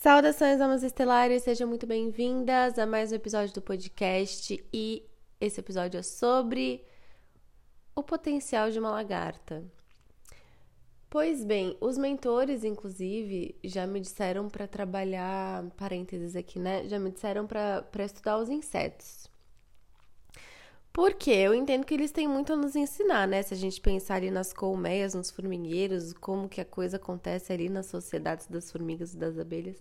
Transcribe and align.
Saudações, 0.00 0.60
almas 0.60 0.84
estelares, 0.84 1.42
sejam 1.42 1.66
muito 1.66 1.84
bem-vindas 1.84 2.78
a 2.78 2.86
mais 2.86 3.10
um 3.10 3.16
episódio 3.16 3.52
do 3.52 3.60
podcast 3.60 4.64
e 4.72 5.04
esse 5.40 5.58
episódio 5.58 5.98
é 5.98 6.04
sobre 6.04 6.84
o 7.96 8.02
potencial 8.04 8.70
de 8.70 8.78
uma 8.78 8.92
lagarta. 8.92 9.64
Pois 11.10 11.44
bem, 11.44 11.76
os 11.80 11.98
mentores, 11.98 12.62
inclusive, 12.62 13.58
já 13.64 13.88
me 13.88 13.98
disseram 13.98 14.48
para 14.48 14.68
trabalhar, 14.68 15.68
parênteses 15.76 16.36
aqui, 16.36 16.60
né? 16.60 16.86
Já 16.86 17.00
me 17.00 17.10
disseram 17.10 17.44
para 17.44 17.84
estudar 18.04 18.38
os 18.38 18.48
insetos. 18.48 19.28
Porque 20.98 21.30
eu 21.30 21.54
entendo 21.54 21.86
que 21.86 21.94
eles 21.94 22.10
têm 22.10 22.26
muito 22.26 22.52
a 22.52 22.56
nos 22.56 22.74
ensinar, 22.74 23.28
né? 23.28 23.40
Se 23.40 23.54
a 23.54 23.56
gente 23.56 23.80
pensar 23.80 24.16
ali 24.16 24.32
nas 24.32 24.52
colmeias, 24.52 25.14
nos 25.14 25.30
formigueiros, 25.30 26.12
como 26.12 26.48
que 26.48 26.60
a 26.60 26.64
coisa 26.64 26.96
acontece 26.96 27.52
ali 27.52 27.68
nas 27.68 27.86
sociedades 27.86 28.48
das 28.48 28.72
formigas 28.72 29.14
e 29.14 29.16
das 29.16 29.38
abelhas, 29.38 29.80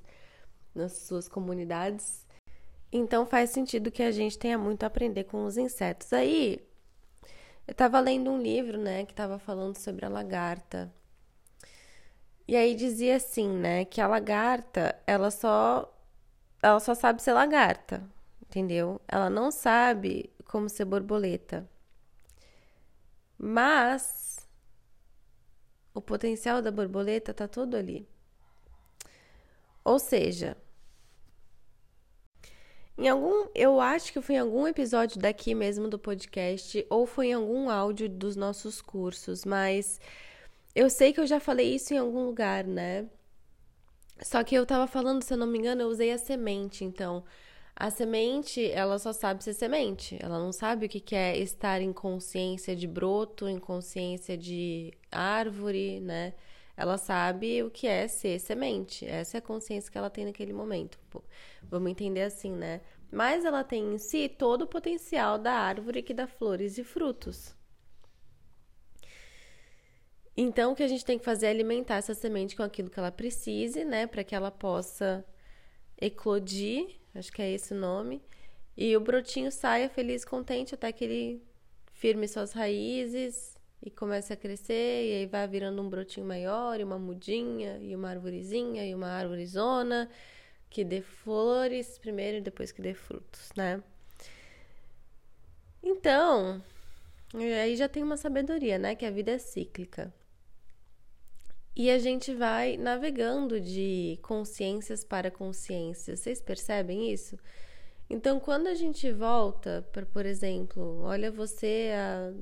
nas 0.75 0.91
suas 0.91 1.27
comunidades. 1.27 2.23
Então 2.91 3.26
faz 3.26 3.49
sentido 3.49 3.90
que 3.90 4.03
a 4.03 4.12
gente 4.12 4.38
tenha 4.38 4.59
muito 4.59 4.84
a 4.84 4.85
aprender 4.85 5.23
com 5.23 5.43
os 5.43 5.57
insetos. 5.57 6.13
Aí, 6.13 6.63
eu 7.68 7.71
estava 7.71 7.99
lendo 7.99 8.29
um 8.29 8.40
livro, 8.40 8.77
né, 8.77 9.04
que 9.04 9.12
estava 9.12 9.40
falando 9.40 9.76
sobre 9.76 10.05
a 10.05 10.09
lagarta. 10.09 10.93
E 12.48 12.55
aí 12.55 12.76
dizia 12.76 13.15
assim, 13.15 13.49
né, 13.49 13.85
que 13.85 13.99
a 13.99 14.07
lagarta, 14.07 14.95
ela 15.07 15.31
só 15.31 15.91
ela 16.62 16.79
só 16.79 16.93
sabe 16.93 17.23
ser 17.23 17.34
lagarta, 17.34 18.04
entendeu? 18.40 19.02
Ela 19.07 19.31
não 19.31 19.49
sabe 19.49 20.29
como 20.57 20.70
ser 20.70 20.85
borboleta. 20.85 21.70
Mas 23.38 24.39
o 25.93 26.02
potencial 26.02 26.63
da 26.63 26.71
borboleta 26.71 27.31
tá 27.31 27.48
todo 27.48 27.77
ali. 27.77 28.07
Ou 29.84 29.99
seja, 29.99 30.57
em 32.98 33.07
algum, 33.07 33.48
eu 33.53 33.79
acho 33.79 34.12
que 34.12 34.20
foi 34.20 34.34
em 34.34 34.40
algum 34.40 34.67
episódio 34.67 35.21
daqui 35.21 35.54
mesmo 35.54 35.87
do 35.87 35.99
podcast 35.99 36.84
ou 36.89 37.05
foi 37.05 37.27
em 37.27 37.34
algum 37.34 37.70
áudio 37.70 38.10
dos 38.10 38.35
nossos 38.35 38.82
cursos, 38.82 39.45
mas 39.45 40.01
eu 40.73 40.89
sei 40.89 41.13
que 41.13 41.20
eu 41.20 41.27
já 41.27 41.39
falei 41.39 41.76
isso 41.76 41.93
em 41.93 41.99
algum 41.99 42.26
lugar, 42.26 42.63
né? 42.63 43.07
Só 44.23 44.43
que 44.43 44.55
eu 44.55 44.65
tava 44.65 44.87
falando, 44.87 45.21
se 45.21 45.32
eu 45.32 45.37
não 45.37 45.45
me 45.45 45.60
engano, 45.60 45.84
eu 45.84 45.87
usei 45.87 46.12
a 46.12 46.17
semente, 46.17 46.84
então 46.84 47.23
a 47.79 47.91
semente, 47.91 48.71
ela 48.71 48.97
só 48.97 49.13
sabe 49.13 49.43
ser 49.43 49.53
semente. 49.53 50.17
Ela 50.20 50.39
não 50.39 50.51
sabe 50.51 50.87
o 50.87 50.89
que 50.89 51.15
é 51.15 51.37
estar 51.37 51.79
em 51.79 51.93
consciência 51.93 52.75
de 52.75 52.87
broto, 52.87 53.47
em 53.47 53.59
consciência 53.59 54.35
de 54.35 54.91
árvore, 55.11 55.99
né? 55.99 56.33
Ela 56.75 56.98
sabe 56.98 57.61
o 57.61 57.70
que 57.70 57.85
é 57.85 58.07
ser 58.07 58.39
semente. 58.39 59.05
Essa 59.05 59.37
é 59.37 59.39
a 59.39 59.41
consciência 59.41 59.91
que 59.91 59.98
ela 59.98 60.09
tem 60.09 60.25
naquele 60.25 60.53
momento. 60.53 60.99
Pô, 61.07 61.23
vamos 61.63 61.91
entender 61.91 62.23
assim, 62.23 62.51
né? 62.51 62.81
Mas 63.11 63.45
ela 63.45 63.63
tem 63.63 63.93
em 63.93 63.99
si 63.99 64.28
todo 64.28 64.63
o 64.63 64.67
potencial 64.67 65.38
da 65.38 65.53
árvore 65.53 66.01
que 66.01 66.16
dá 66.16 66.25
flores 66.25 66.79
e 66.79 66.83
frutos. 66.83 67.55
Então, 70.35 70.72
o 70.72 70.75
que 70.75 70.83
a 70.83 70.88
gente 70.88 71.05
tem 71.05 71.19
que 71.19 71.25
fazer 71.25 71.45
é 71.45 71.50
alimentar 71.51 71.97
essa 71.97 72.16
semente 72.16 72.55
com 72.55 72.63
aquilo 72.63 72.89
que 72.89 73.00
ela 73.00 73.11
precise, 73.11 73.85
né? 73.85 74.07
Para 74.07 74.23
que 74.23 74.35
ela 74.35 74.50
possa 74.50 75.23
eclodir 76.00 77.00
acho 77.18 77.31
que 77.31 77.41
é 77.41 77.51
esse 77.51 77.73
o 77.73 77.78
nome. 77.78 78.22
E 78.75 78.96
o 78.96 79.00
brotinho 79.00 79.51
saia 79.51 79.90
feliz, 79.90 80.23
contente, 80.23 80.75
até 80.75 80.91
que 80.91 81.03
ele 81.03 81.44
firme 81.94 82.28
suas 82.28 82.53
raízes 82.53 83.56
e 83.81 83.90
comece 83.90 84.34
a 84.34 84.35
crescer, 84.38 85.06
e 85.06 85.13
aí 85.18 85.25
vai 85.25 85.47
virando 85.47 85.81
um 85.81 85.90
brotinho 85.90 86.25
maior, 86.25 86.79
e 86.79 86.84
uma 86.84 86.97
mudinha, 86.97 87.78
e 87.81 87.95
uma 87.95 88.09
arvorezinha, 88.09 88.85
e 88.85 88.94
uma 88.94 89.09
árvorezona, 89.09 90.09
que 90.69 90.84
dê 90.84 91.01
flores 91.01 91.97
primeiro 91.97 92.38
e 92.38 92.41
depois 92.41 92.72
que 92.72 92.81
dê 92.81 92.94
frutos, 92.94 93.50
né? 93.56 93.81
Então, 95.81 96.62
aí 97.34 97.75
já 97.75 97.88
tem 97.88 98.03
uma 98.03 98.17
sabedoria, 98.17 98.78
né? 98.78 98.95
Que 98.95 99.05
a 99.05 99.11
vida 99.11 99.31
é 99.31 99.38
cíclica. 99.38 100.13
E 101.79 101.91
a 101.91 101.99
gente 101.99 102.33
vai 102.33 102.75
navegando 102.75 103.61
de 103.61 104.17
consciências 104.23 105.03
para 105.03 105.29
consciências. 105.29 106.21
Vocês 106.21 106.41
percebem 106.41 107.11
isso? 107.13 107.38
Então, 108.09 108.39
quando 108.39 108.65
a 108.65 108.73
gente 108.73 109.11
volta 109.11 109.87
para, 109.91 110.03
por 110.03 110.25
exemplo, 110.25 111.01
olha 111.03 111.29
você 111.29 111.91
há 111.93 112.33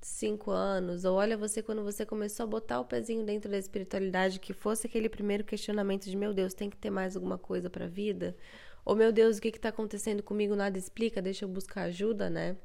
cinco 0.00 0.52
anos, 0.52 1.04
ou 1.04 1.16
olha 1.16 1.36
você 1.36 1.60
quando 1.64 1.82
você 1.82 2.06
começou 2.06 2.44
a 2.44 2.46
botar 2.46 2.78
o 2.78 2.84
pezinho 2.84 3.26
dentro 3.26 3.50
da 3.50 3.58
espiritualidade, 3.58 4.38
que 4.38 4.52
fosse 4.52 4.86
aquele 4.86 5.08
primeiro 5.08 5.42
questionamento 5.42 6.08
de 6.08 6.16
meu 6.16 6.32
Deus, 6.32 6.54
tem 6.54 6.70
que 6.70 6.76
ter 6.76 6.90
mais 6.90 7.16
alguma 7.16 7.36
coisa 7.36 7.68
para 7.68 7.86
a 7.86 7.88
vida? 7.88 8.36
Ou 8.84 8.94
meu 8.94 9.10
Deus, 9.10 9.38
o 9.38 9.40
que 9.40 9.48
está 9.48 9.70
acontecendo 9.70 10.22
comigo? 10.22 10.54
Nada 10.54 10.78
explica, 10.78 11.20
deixa 11.20 11.44
eu 11.44 11.48
buscar 11.48 11.82
ajuda, 11.82 12.30
né? 12.30 12.56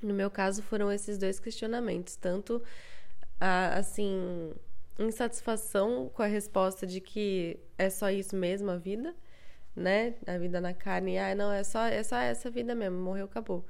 No 0.00 0.14
meu 0.14 0.30
caso, 0.30 0.62
foram 0.62 0.92
esses 0.92 1.18
dois 1.18 1.40
questionamentos, 1.40 2.14
tanto 2.14 2.62
assim 3.40 4.52
insatisfação 4.98 6.08
com 6.12 6.22
a 6.22 6.26
resposta 6.26 6.86
de 6.86 7.00
que 7.00 7.58
é 7.76 7.88
só 7.90 8.10
isso 8.10 8.36
mesmo 8.36 8.70
a 8.70 8.76
vida, 8.76 9.14
né? 9.74 10.14
A 10.26 10.38
vida 10.38 10.60
na 10.60 10.74
carne, 10.74 11.18
ah, 11.18 11.34
não, 11.34 11.52
é 11.52 11.62
só, 11.62 11.86
é 11.86 12.02
só 12.02 12.16
essa 12.16 12.50
vida 12.50 12.74
mesmo, 12.74 12.98
morreu, 12.98 13.26
acabou. 13.26 13.64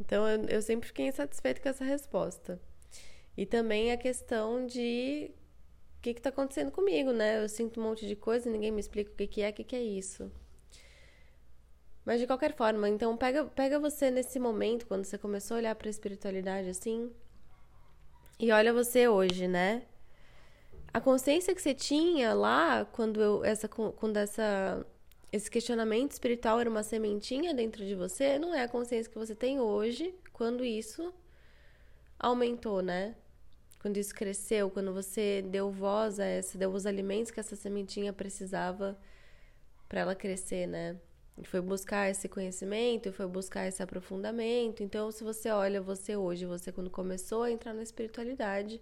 Então 0.00 0.26
eu, 0.28 0.44
eu 0.46 0.62
sempre 0.62 0.88
fiquei 0.88 1.06
insatisfeita 1.06 1.60
com 1.60 1.68
essa 1.68 1.84
resposta. 1.84 2.60
E 3.36 3.46
também 3.46 3.92
a 3.92 3.96
questão 3.96 4.66
de 4.66 5.30
o 5.98 6.00
que 6.00 6.10
está 6.10 6.30
acontecendo 6.30 6.70
comigo, 6.70 7.12
né? 7.12 7.42
Eu 7.42 7.48
sinto 7.48 7.80
um 7.80 7.84
monte 7.84 8.06
de 8.06 8.16
coisa, 8.16 8.50
ninguém 8.50 8.70
me 8.70 8.80
explica 8.80 9.10
o 9.10 9.14
que, 9.14 9.26
que 9.26 9.42
é, 9.42 9.50
o 9.50 9.52
que, 9.52 9.64
que 9.64 9.76
é 9.76 9.82
isso. 9.82 10.30
Mas 12.04 12.20
de 12.20 12.26
qualquer 12.26 12.54
forma, 12.56 12.88
então 12.88 13.16
pega, 13.16 13.44
pega 13.44 13.78
você 13.78 14.10
nesse 14.10 14.38
momento, 14.38 14.86
quando 14.86 15.04
você 15.04 15.18
começou 15.18 15.56
a 15.56 15.58
olhar 15.58 15.74
para 15.74 15.88
a 15.88 15.90
espiritualidade 15.90 16.68
assim, 16.68 17.12
e 18.38 18.50
olha 18.52 18.72
você 18.72 19.08
hoje, 19.08 19.46
né? 19.48 19.82
A 20.92 21.00
consciência 21.00 21.54
que 21.54 21.60
você 21.60 21.74
tinha 21.74 22.34
lá 22.34 22.84
quando 22.84 23.20
eu, 23.20 23.44
essa 23.44 23.68
quando 23.68 24.16
essa 24.16 24.84
esse 25.30 25.50
questionamento 25.50 26.12
espiritual 26.12 26.58
era 26.58 26.70
uma 26.70 26.82
sementinha 26.82 27.52
dentro 27.52 27.84
de 27.84 27.94
você, 27.94 28.38
não 28.38 28.54
é 28.54 28.62
a 28.62 28.68
consciência 28.68 29.12
que 29.12 29.18
você 29.18 29.34
tem 29.34 29.60
hoje, 29.60 30.14
quando 30.32 30.64
isso 30.64 31.12
aumentou, 32.18 32.80
né? 32.80 33.14
Quando 33.80 33.98
isso 33.98 34.14
cresceu, 34.14 34.70
quando 34.70 34.92
você 34.92 35.42
deu 35.42 35.70
voz 35.70 36.18
a 36.18 36.24
essa, 36.24 36.56
deu 36.56 36.70
os 36.70 36.86
alimentos 36.86 37.30
que 37.30 37.38
essa 37.38 37.54
sementinha 37.54 38.12
precisava 38.12 38.98
para 39.88 40.00
ela 40.00 40.14
crescer, 40.14 40.66
né? 40.66 40.96
E 41.36 41.44
foi 41.46 41.60
buscar 41.60 42.10
esse 42.10 42.28
conhecimento, 42.28 43.12
foi 43.12 43.26
buscar 43.26 43.68
esse 43.68 43.82
aprofundamento. 43.82 44.82
Então, 44.82 45.10
se 45.12 45.22
você 45.22 45.50
olha 45.50 45.80
você 45.80 46.16
hoje, 46.16 46.46
você 46.46 46.72
quando 46.72 46.90
começou 46.90 47.44
a 47.44 47.50
entrar 47.50 47.72
na 47.72 47.82
espiritualidade, 47.82 48.80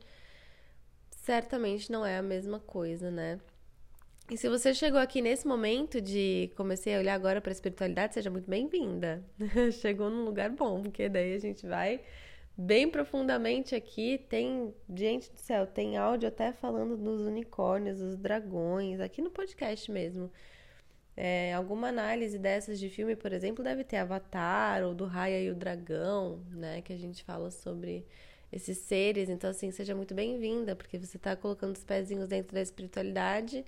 certamente 1.26 1.90
não 1.90 2.06
é 2.06 2.16
a 2.16 2.22
mesma 2.22 2.60
coisa, 2.60 3.10
né? 3.10 3.40
E 4.30 4.36
se 4.36 4.48
você 4.48 4.72
chegou 4.72 5.00
aqui 5.00 5.20
nesse 5.20 5.44
momento 5.46 6.00
de 6.00 6.52
comecei 6.56 6.94
a 6.94 6.98
olhar 7.00 7.14
agora 7.14 7.40
para 7.40 7.50
a 7.50 7.52
espiritualidade, 7.52 8.14
seja 8.14 8.30
muito 8.30 8.48
bem-vinda. 8.48 9.24
Chegou 9.80 10.08
num 10.08 10.24
lugar 10.24 10.50
bom, 10.50 10.82
porque 10.82 11.08
daí 11.08 11.34
a 11.34 11.38
gente 11.38 11.66
vai 11.66 12.00
bem 12.56 12.88
profundamente 12.88 13.74
aqui. 13.74 14.24
Tem, 14.28 14.72
gente 14.94 15.30
do 15.32 15.38
céu, 15.38 15.66
tem 15.66 15.96
áudio 15.96 16.28
até 16.28 16.52
falando 16.52 16.96
dos 16.96 17.20
unicórnios, 17.22 17.98
dos 17.98 18.16
dragões, 18.16 19.00
aqui 19.00 19.20
no 19.20 19.30
podcast 19.30 19.90
mesmo. 19.90 20.30
É, 21.16 21.52
alguma 21.54 21.88
análise 21.88 22.38
dessas 22.38 22.78
de 22.78 22.88
filme, 22.88 23.16
por 23.16 23.32
exemplo, 23.32 23.64
deve 23.64 23.82
ter 23.82 23.96
Avatar 23.96 24.84
ou 24.84 24.94
do 24.94 25.06
Raya 25.06 25.40
e 25.40 25.50
o 25.50 25.56
Dragão, 25.56 26.40
né? 26.50 26.82
Que 26.82 26.92
a 26.92 26.98
gente 26.98 27.24
fala 27.24 27.50
sobre 27.50 28.06
esses 28.52 28.78
seres. 28.78 29.28
Então, 29.28 29.50
assim, 29.50 29.70
seja 29.70 29.94
muito 29.94 30.14
bem-vinda, 30.14 30.74
porque 30.76 30.98
você 30.98 31.16
está 31.16 31.36
colocando 31.36 31.76
os 31.76 31.84
pezinhos 31.84 32.28
dentro 32.28 32.54
da 32.54 32.62
espiritualidade, 32.62 33.64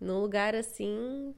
num 0.00 0.20
lugar 0.20 0.54
assim 0.54 1.34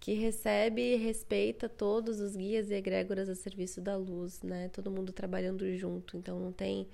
que 0.00 0.12
recebe 0.14 0.82
e 0.82 0.96
respeita 0.96 1.68
todos 1.68 2.20
os 2.20 2.36
guias 2.36 2.70
e 2.70 2.74
egrégoras 2.74 3.28
a 3.28 3.34
serviço 3.34 3.80
da 3.80 3.96
luz, 3.96 4.42
né? 4.42 4.68
Todo 4.68 4.90
mundo 4.90 5.12
trabalhando 5.12 5.72
junto. 5.76 6.16
Então, 6.16 6.38
não 6.38 6.52
tem 6.52 6.86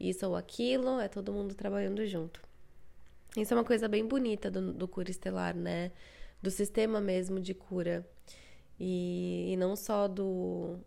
isso 0.00 0.26
ou 0.26 0.34
aquilo, 0.34 0.98
é 0.98 1.08
todo 1.08 1.32
mundo 1.32 1.54
trabalhando 1.54 2.04
junto. 2.06 2.42
Isso 3.36 3.52
é 3.52 3.56
uma 3.56 3.64
coisa 3.64 3.86
bem 3.86 4.04
bonita 4.04 4.50
do, 4.50 4.72
do 4.72 4.88
cura 4.88 5.10
estelar, 5.10 5.54
né? 5.54 5.92
Do 6.42 6.50
sistema 6.50 7.00
mesmo 7.00 7.38
de 7.38 7.54
cura. 7.54 8.04
E, 8.80 9.52
e 9.52 9.56
não 9.56 9.76
só 9.76 10.08
do, 10.08 10.78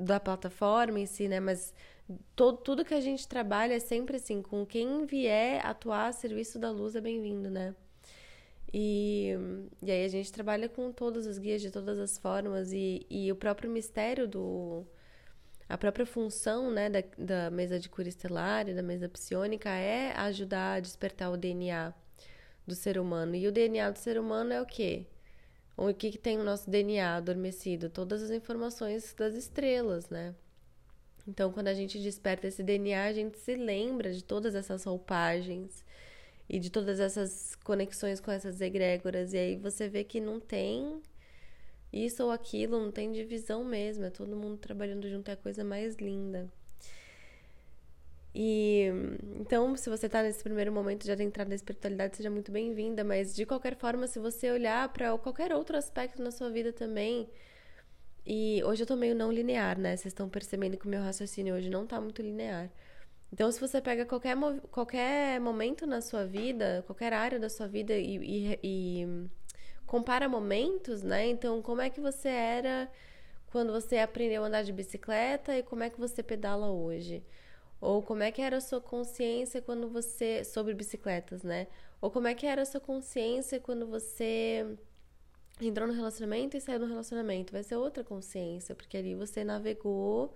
da 0.00 0.18
plataforma 0.18 0.98
em 0.98 1.06
si, 1.06 1.28
né? 1.28 1.40
Mas 1.40 1.74
todo, 2.34 2.58
tudo 2.58 2.84
que 2.84 2.94
a 2.94 3.00
gente 3.00 3.26
trabalha 3.28 3.74
é 3.74 3.78
sempre 3.78 4.16
assim, 4.16 4.42
com 4.42 4.64
quem 4.66 5.04
vier 5.06 5.64
atuar 5.64 6.08
a 6.08 6.12
serviço 6.12 6.58
da 6.58 6.70
luz 6.70 6.96
é 6.96 7.00
bem-vindo, 7.00 7.50
né? 7.50 7.74
E, 8.72 9.34
e 9.82 9.90
aí 9.90 10.04
a 10.04 10.08
gente 10.08 10.32
trabalha 10.32 10.68
com 10.68 10.92
todos 10.92 11.26
os 11.26 11.38
guias 11.38 11.60
de 11.60 11.70
todas 11.70 11.98
as 11.98 12.18
formas 12.18 12.72
e, 12.72 13.04
e 13.10 13.30
o 13.30 13.36
próprio 13.36 13.70
mistério 13.70 14.28
do... 14.28 14.86
A 15.68 15.78
própria 15.78 16.04
função 16.04 16.70
né, 16.70 16.90
da, 16.90 17.02
da 17.16 17.50
mesa 17.50 17.78
de 17.78 17.88
cura 17.88 18.08
estelar 18.08 18.68
e 18.68 18.74
da 18.74 18.82
mesa 18.82 19.08
psionica 19.08 19.70
é 19.70 20.12
ajudar 20.16 20.74
a 20.74 20.80
despertar 20.80 21.30
o 21.30 21.36
DNA 21.36 21.94
do 22.66 22.74
ser 22.74 22.98
humano. 22.98 23.36
E 23.36 23.46
o 23.46 23.52
DNA 23.52 23.90
do 23.90 23.98
ser 23.98 24.18
humano 24.18 24.52
é 24.52 24.60
o 24.60 24.66
quê? 24.66 25.06
O 25.80 25.94
que, 25.94 26.10
que 26.10 26.18
tem 26.18 26.36
no 26.36 26.44
nosso 26.44 26.68
DNA 26.68 27.16
adormecido? 27.16 27.88
Todas 27.88 28.22
as 28.22 28.30
informações 28.30 29.14
das 29.14 29.34
estrelas, 29.34 30.10
né? 30.10 30.34
Então, 31.26 31.50
quando 31.50 31.68
a 31.68 31.74
gente 31.74 31.98
desperta 31.98 32.46
esse 32.46 32.62
DNA, 32.62 33.04
a 33.04 33.12
gente 33.14 33.38
se 33.38 33.54
lembra 33.54 34.12
de 34.12 34.22
todas 34.22 34.54
essas 34.54 34.84
roupagens 34.84 35.82
e 36.46 36.58
de 36.58 36.68
todas 36.68 37.00
essas 37.00 37.54
conexões 37.64 38.20
com 38.20 38.30
essas 38.30 38.60
egrégoras. 38.60 39.32
E 39.32 39.38
aí 39.38 39.56
você 39.56 39.88
vê 39.88 40.04
que 40.04 40.20
não 40.20 40.38
tem 40.38 41.00
isso 41.90 42.24
ou 42.24 42.30
aquilo, 42.30 42.78
não 42.78 42.92
tem 42.92 43.10
divisão 43.10 43.64
mesmo. 43.64 44.04
É 44.04 44.10
todo 44.10 44.36
mundo 44.36 44.58
trabalhando 44.58 45.08
junto, 45.08 45.30
é 45.30 45.32
a 45.32 45.36
coisa 45.36 45.64
mais 45.64 45.96
linda. 45.96 46.52
E 48.34 48.86
então, 49.40 49.76
se 49.76 49.90
você 49.90 50.06
está 50.06 50.22
nesse 50.22 50.42
primeiro 50.42 50.72
momento 50.72 51.04
de 51.04 51.12
adentrar 51.12 51.48
na 51.48 51.54
espiritualidade, 51.54 52.16
seja 52.16 52.30
muito 52.30 52.52
bem-vinda. 52.52 53.02
Mas 53.04 53.34
de 53.34 53.44
qualquer 53.44 53.76
forma, 53.76 54.06
se 54.06 54.18
você 54.18 54.50
olhar 54.50 54.88
para 54.92 55.16
qualquer 55.18 55.52
outro 55.52 55.76
aspecto 55.76 56.22
na 56.22 56.30
sua 56.30 56.50
vida 56.50 56.72
também, 56.72 57.28
e 58.24 58.62
hoje 58.64 58.82
eu 58.82 58.86
tô 58.86 58.96
meio 58.96 59.14
não 59.14 59.32
linear, 59.32 59.78
né? 59.78 59.96
Vocês 59.96 60.06
estão 60.06 60.28
percebendo 60.28 60.76
que 60.76 60.86
o 60.86 60.88
meu 60.90 61.02
raciocínio 61.02 61.54
hoje 61.54 61.70
não 61.70 61.86
tá 61.86 62.00
muito 62.00 62.22
linear. 62.22 62.70
Então, 63.32 63.50
se 63.50 63.60
você 63.60 63.80
pega 63.80 64.04
qualquer, 64.04 64.36
qualquer 64.70 65.40
momento 65.40 65.86
na 65.86 66.00
sua 66.00 66.24
vida, 66.24 66.82
qualquer 66.86 67.12
área 67.12 67.38
da 67.38 67.48
sua 67.48 67.66
vida 67.68 67.96
e, 67.96 68.16
e, 68.16 68.60
e 68.62 69.28
compara 69.86 70.28
momentos, 70.28 71.02
né? 71.02 71.26
Então, 71.28 71.62
como 71.62 71.80
é 71.80 71.90
que 71.90 72.00
você 72.00 72.28
era 72.28 72.90
quando 73.50 73.72
você 73.72 73.98
aprendeu 73.98 74.44
a 74.44 74.46
andar 74.46 74.62
de 74.62 74.72
bicicleta 74.72 75.56
e 75.56 75.62
como 75.62 75.82
é 75.82 75.90
que 75.90 75.98
você 75.98 76.22
pedala 76.22 76.70
hoje? 76.70 77.24
Ou 77.80 78.02
como 78.02 78.22
é 78.22 78.30
que 78.30 78.42
era 78.42 78.58
a 78.58 78.60
sua 78.60 78.80
consciência 78.80 79.62
quando 79.62 79.88
você. 79.88 80.44
sobre 80.44 80.74
bicicletas, 80.74 81.42
né? 81.42 81.66
Ou 82.00 82.10
como 82.10 82.28
é 82.28 82.34
que 82.34 82.46
era 82.46 82.62
a 82.62 82.66
sua 82.66 82.80
consciência 82.80 83.60
quando 83.60 83.86
você 83.86 84.66
entrou 85.60 85.86
no 85.86 85.94
relacionamento 85.94 86.56
e 86.56 86.60
saiu 86.60 86.78
do 86.78 86.86
relacionamento? 86.86 87.52
Vai 87.52 87.62
ser 87.62 87.76
outra 87.76 88.02
consciência, 88.04 88.74
porque 88.74 88.96
ali 88.96 89.14
você 89.14 89.44
navegou 89.44 90.34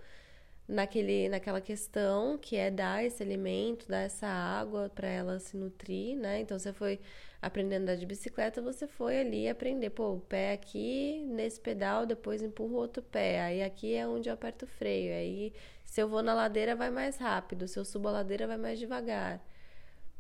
naquele, 0.67 1.29
naquela 1.29 1.61
questão 1.61 2.39
que 2.39 2.57
é 2.57 2.71
dar 2.71 3.05
esse 3.05 3.23
alimento, 3.23 3.87
dar 3.89 4.01
essa 4.01 4.27
água 4.27 4.91
para 4.95 5.09
ela 5.09 5.39
se 5.39 5.57
nutrir, 5.57 6.17
né? 6.17 6.41
Então 6.41 6.59
você 6.59 6.73
foi 6.73 7.01
aprendendo 7.41 7.83
a 7.83 7.93
andar 7.93 7.97
de 7.97 8.07
bicicleta, 8.07 8.63
você 8.63 8.87
foi 8.87 9.21
ali 9.21 9.49
aprender, 9.49 9.91
pô, 9.91 10.15
o 10.15 10.21
pé 10.21 10.53
aqui 10.53 11.23
nesse 11.29 11.61
pedal, 11.61 12.07
depois 12.07 12.43
empurra 12.43 12.73
o 12.73 12.77
outro 12.77 13.03
pé, 13.03 13.41
aí 13.43 13.63
aqui 13.63 13.95
é 13.95 14.07
onde 14.09 14.29
eu 14.31 14.35
aperto 14.35 14.65
o 14.65 14.69
freio, 14.69 15.13
aí 15.15 15.53
se 15.95 16.03
eu 16.03 16.09
vou 16.09 16.25
na 16.25 16.35
ladeira 16.35 16.75
vai 16.75 16.91
mais 16.91 17.19
rápido, 17.19 17.69
se 17.69 17.79
eu 17.79 17.85
subo 17.85 18.09
a 18.09 18.11
ladeira 18.11 18.49
vai 18.49 18.57
mais 18.57 18.81
devagar, 18.81 19.41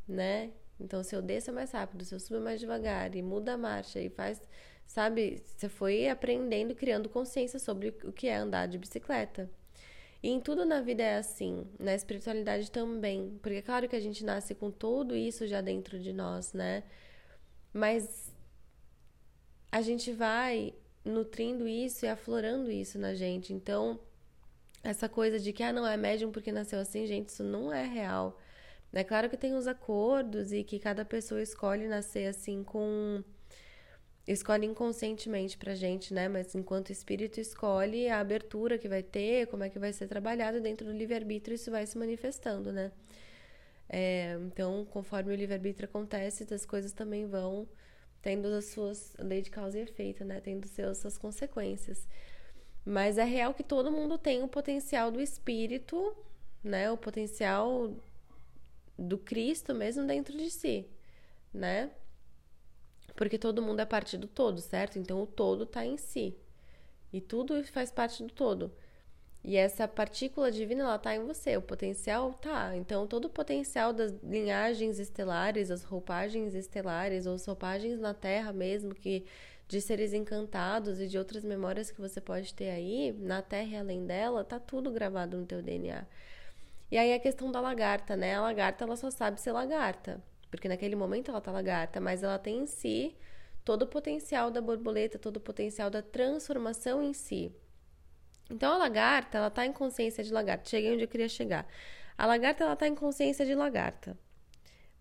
né? 0.06 0.52
Então 0.78 1.02
se 1.02 1.16
eu 1.16 1.20
desço 1.20 1.50
é 1.50 1.52
mais 1.52 1.72
rápido, 1.72 2.04
se 2.04 2.14
eu 2.14 2.20
subo 2.20 2.36
é 2.36 2.40
mais 2.44 2.60
devagar 2.60 3.12
e 3.16 3.20
muda 3.20 3.54
a 3.54 3.58
marcha 3.58 3.98
e 4.00 4.08
faz, 4.08 4.40
sabe? 4.86 5.42
Você 5.44 5.68
foi 5.68 6.08
aprendendo, 6.08 6.76
criando 6.76 7.08
consciência 7.08 7.58
sobre 7.58 7.88
o 8.04 8.12
que 8.12 8.28
é 8.28 8.36
andar 8.36 8.68
de 8.68 8.78
bicicleta. 8.78 9.50
E 10.22 10.28
em 10.28 10.38
tudo 10.40 10.64
na 10.64 10.80
vida 10.80 11.02
é 11.02 11.16
assim, 11.16 11.66
na 11.76 11.92
espiritualidade 11.92 12.70
também. 12.70 13.36
Porque 13.42 13.58
é 13.58 13.62
claro 13.62 13.88
que 13.88 13.96
a 13.96 14.00
gente 14.00 14.24
nasce 14.24 14.54
com 14.54 14.70
tudo 14.70 15.16
isso 15.16 15.44
já 15.44 15.60
dentro 15.60 15.98
de 15.98 16.12
nós, 16.12 16.52
né? 16.52 16.84
Mas 17.72 18.32
a 19.72 19.82
gente 19.82 20.12
vai 20.12 20.72
nutrindo 21.04 21.66
isso 21.66 22.06
e 22.06 22.08
aflorando 22.08 22.70
isso 22.70 22.96
na 22.96 23.12
gente. 23.12 23.52
Então, 23.52 23.98
essa 24.84 25.08
coisa 25.08 25.40
de 25.40 25.52
que, 25.52 25.62
ah, 25.62 25.72
não, 25.72 25.86
é 25.86 25.96
médium 25.96 26.30
porque 26.30 26.52
nasceu 26.52 26.78
assim, 26.78 27.06
gente, 27.06 27.30
isso 27.30 27.42
não 27.42 27.72
é 27.72 27.84
real. 27.84 28.38
É 28.92 29.02
claro 29.02 29.28
que 29.28 29.36
tem 29.36 29.54
os 29.54 29.66
acordos 29.66 30.52
e 30.52 30.62
que 30.62 30.78
cada 30.78 31.04
pessoa 31.04 31.42
escolhe 31.42 31.88
nascer 31.88 32.26
assim 32.28 32.62
com 32.62 33.24
escolhe 34.26 34.66
inconscientemente 34.66 35.58
pra 35.58 35.74
gente, 35.74 36.14
né? 36.14 36.28
Mas 36.28 36.54
enquanto 36.54 36.90
espírito 36.90 37.40
escolhe 37.40 38.08
a 38.08 38.20
abertura 38.20 38.78
que 38.78 38.88
vai 38.88 39.02
ter, 39.02 39.46
como 39.48 39.64
é 39.64 39.70
que 39.70 39.78
vai 39.78 39.92
ser 39.92 40.06
trabalhado 40.06 40.60
dentro 40.60 40.86
do 40.86 40.92
livre-arbítrio, 40.92 41.54
isso 41.54 41.70
vai 41.70 41.86
se 41.86 41.98
manifestando, 41.98 42.72
né? 42.72 42.92
É, 43.88 44.38
então, 44.46 44.84
conforme 44.86 45.32
o 45.32 45.36
livre-arbítrio 45.36 45.86
acontece, 45.86 46.46
as 46.54 46.64
coisas 46.64 46.92
também 46.92 47.26
vão 47.26 47.68
tendo 48.22 48.46
as 48.48 48.66
suas 48.66 49.14
lei 49.18 49.42
de 49.42 49.50
causa 49.50 49.78
e 49.78 49.82
efeito, 49.82 50.24
né? 50.24 50.40
Tendo 50.40 50.66
seus, 50.68 50.98
suas 50.98 51.18
consequências. 51.18 52.06
Mas 52.84 53.18
é 53.18 53.24
real 53.24 53.54
que 53.54 53.62
todo 53.62 53.90
mundo 53.90 54.18
tem 54.18 54.42
o 54.42 54.48
potencial 54.48 55.10
do 55.10 55.20
espírito, 55.20 56.14
né? 56.62 56.90
O 56.90 56.96
potencial 56.96 57.94
do 58.98 59.18
Cristo 59.18 59.74
mesmo 59.74 60.06
dentro 60.06 60.36
de 60.36 60.50
si, 60.50 60.86
né? 61.52 61.90
Porque 63.16 63.38
todo 63.38 63.62
mundo 63.62 63.80
é 63.80 63.86
parte 63.86 64.18
do 64.18 64.26
todo, 64.26 64.60
certo? 64.60 64.98
Então 64.98 65.22
o 65.22 65.26
todo 65.26 65.64
está 65.64 65.84
em 65.84 65.96
si. 65.96 66.36
E 67.12 67.20
tudo 67.20 67.62
faz 67.64 67.90
parte 67.90 68.22
do 68.22 68.32
todo. 68.32 68.72
E 69.44 69.56
essa 69.56 69.86
partícula 69.86 70.50
divina, 70.50 70.84
ela 70.84 70.98
tá 70.98 71.14
em 71.14 71.24
você, 71.24 71.54
o 71.54 71.62
potencial 71.62 72.32
tá. 72.32 72.74
Então, 72.74 73.06
todo 73.06 73.26
o 73.26 73.30
potencial 73.30 73.92
das 73.92 74.10
linhagens 74.22 74.98
estelares, 74.98 75.70
as 75.70 75.84
roupagens 75.84 76.54
estelares, 76.54 77.26
ou 77.26 77.34
as 77.34 77.44
roupagens 77.44 78.00
na 78.00 78.14
Terra 78.14 78.54
mesmo, 78.54 78.94
que 78.94 79.26
de 79.66 79.80
seres 79.80 80.12
encantados 80.12 81.00
e 81.00 81.06
de 81.06 81.18
outras 81.18 81.44
memórias 81.44 81.90
que 81.90 82.00
você 82.00 82.20
pode 82.20 82.54
ter 82.54 82.70
aí, 82.70 83.12
na 83.18 83.42
Terra 83.42 83.70
e 83.70 83.76
além 83.76 84.06
dela, 84.06 84.44
tá 84.44 84.58
tudo 84.58 84.90
gravado 84.90 85.36
no 85.36 85.46
teu 85.46 85.62
DNA. 85.62 86.06
E 86.90 86.98
aí 86.98 87.12
a 87.12 87.18
questão 87.18 87.50
da 87.50 87.60
lagarta, 87.60 88.16
né? 88.16 88.34
A 88.34 88.42
lagarta, 88.42 88.84
ela 88.84 88.96
só 88.96 89.10
sabe 89.10 89.40
ser 89.40 89.52
lagarta 89.52 90.22
porque 90.54 90.68
naquele 90.68 90.94
momento 90.94 91.32
ela 91.32 91.40
tá 91.40 91.50
lagarta, 91.50 92.00
mas 92.00 92.22
ela 92.22 92.38
tem 92.38 92.58
em 92.58 92.66
si 92.66 93.16
todo 93.64 93.82
o 93.82 93.86
potencial 93.88 94.52
da 94.52 94.60
borboleta, 94.60 95.18
todo 95.18 95.38
o 95.38 95.40
potencial 95.40 95.90
da 95.90 96.00
transformação 96.00 97.02
em 97.02 97.12
si. 97.12 97.52
Então 98.48 98.72
a 98.72 98.76
lagarta, 98.76 99.38
ela 99.38 99.50
tá 99.50 99.66
em 99.66 99.72
consciência 99.72 100.22
de 100.22 100.32
lagarta. 100.32 100.70
Cheguei 100.70 100.92
onde 100.92 101.02
eu 101.02 101.08
queria 101.08 101.28
chegar. 101.28 101.66
A 102.16 102.24
lagarta, 102.24 102.62
ela 102.62 102.76
tá 102.76 102.86
em 102.86 102.94
consciência 102.94 103.44
de 103.44 103.52
lagarta. 103.52 104.16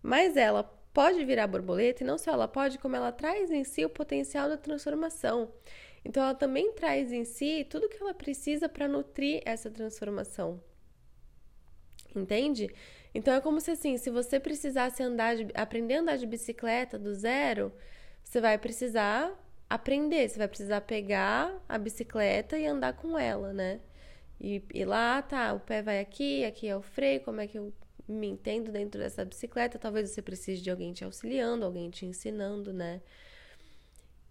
Mas 0.02 0.36
ela 0.36 0.64
pode 0.94 1.24
virar 1.24 1.48
borboleta 1.48 2.04
e 2.04 2.06
não 2.06 2.16
só 2.16 2.32
ela 2.32 2.46
pode, 2.46 2.78
como 2.78 2.94
ela 2.94 3.10
traz 3.10 3.50
em 3.50 3.64
si 3.64 3.84
o 3.84 3.90
potencial 3.90 4.48
da 4.48 4.56
transformação. 4.56 5.52
Então 6.04 6.22
ela 6.22 6.34
também 6.34 6.72
traz 6.72 7.12
em 7.12 7.24
si 7.24 7.66
tudo 7.68 7.88
que 7.88 8.00
ela 8.00 8.14
precisa 8.14 8.68
para 8.68 8.86
nutrir 8.86 9.42
essa 9.44 9.68
transformação. 9.70 10.62
Entende? 12.14 12.70
Então 13.12 13.34
é 13.34 13.40
como 13.40 13.60
se 13.60 13.72
assim, 13.72 13.96
se 13.98 14.08
você 14.08 14.38
precisasse 14.38 15.02
andar 15.02 15.34
de, 15.34 15.48
aprender 15.54 15.94
a 15.94 16.00
andar 16.00 16.16
de 16.16 16.26
bicicleta 16.26 16.96
do 16.96 17.12
zero, 17.12 17.72
você 18.22 18.40
vai 18.40 18.56
precisar 18.56 19.32
aprender, 19.68 20.28
você 20.28 20.38
vai 20.38 20.48
precisar 20.48 20.80
pegar 20.82 21.60
a 21.68 21.76
bicicleta 21.76 22.56
e 22.56 22.66
andar 22.66 22.92
com 22.94 23.18
ela, 23.18 23.52
né? 23.52 23.80
E, 24.40 24.62
e 24.72 24.84
lá, 24.84 25.22
tá, 25.22 25.52
o 25.54 25.60
pé 25.60 25.82
vai 25.82 26.00
aqui, 26.00 26.44
aqui 26.44 26.68
é 26.68 26.76
o 26.76 26.82
freio, 26.82 27.20
como 27.22 27.40
é 27.40 27.46
que 27.46 27.58
eu 27.58 27.72
me 28.06 28.28
entendo 28.28 28.70
dentro 28.70 29.00
dessa 29.00 29.24
bicicleta? 29.24 29.78
Talvez 29.78 30.10
você 30.10 30.22
precise 30.22 30.62
de 30.62 30.70
alguém 30.70 30.92
te 30.92 31.04
auxiliando, 31.04 31.64
alguém 31.64 31.90
te 31.90 32.06
ensinando, 32.06 32.72
né? 32.72 33.00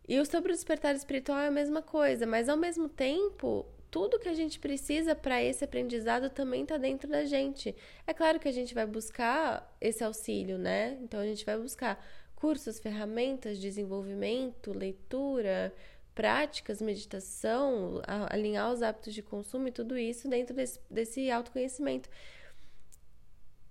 E 0.08 0.20
o 0.20 0.26
sobre 0.26 0.52
o 0.52 0.56
despertar 0.56 0.96
espiritual 0.96 1.40
é 1.40 1.48
a 1.48 1.52
mesma 1.52 1.82
coisa, 1.82 2.26
mas 2.26 2.50
ao 2.50 2.58
mesmo 2.58 2.90
tempo, 2.90 3.66
tudo 3.90 4.20
que 4.20 4.28
a 4.28 4.34
gente 4.34 4.60
precisa 4.60 5.16
para 5.16 5.42
esse 5.42 5.64
aprendizado 5.64 6.30
também 6.30 6.64
está 6.64 6.78
dentro 6.78 7.10
da 7.10 7.24
gente. 7.24 7.76
É 8.06 8.14
claro 8.14 8.40
que 8.40 8.48
a 8.48 8.52
gente 8.52 8.74
vai 8.74 8.86
buscar 8.86 9.76
esse 9.80 10.04
auxílio, 10.04 10.58
né? 10.58 10.98
Então 11.02 11.20
a 11.20 11.26
gente 11.26 11.46
vai 11.46 11.58
buscar 11.58 12.04
cursos, 12.36 12.80
ferramentas, 12.80 13.58
desenvolvimento, 13.58 14.74
leitura, 14.74 15.74
práticas, 16.14 16.82
meditação, 16.82 18.02
alinhar 18.30 18.72
os 18.72 18.82
hábitos 18.82 19.14
de 19.14 19.22
consumo 19.22 19.68
e 19.68 19.72
tudo 19.72 19.98
isso 19.98 20.28
dentro 20.28 20.56
desse, 20.56 20.80
desse 20.90 21.32
autoconhecimento. 21.32 22.10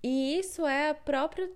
E 0.02 0.38
isso 0.38 0.66
é 0.66 0.90
a 0.90 0.94
própria 0.94 1.50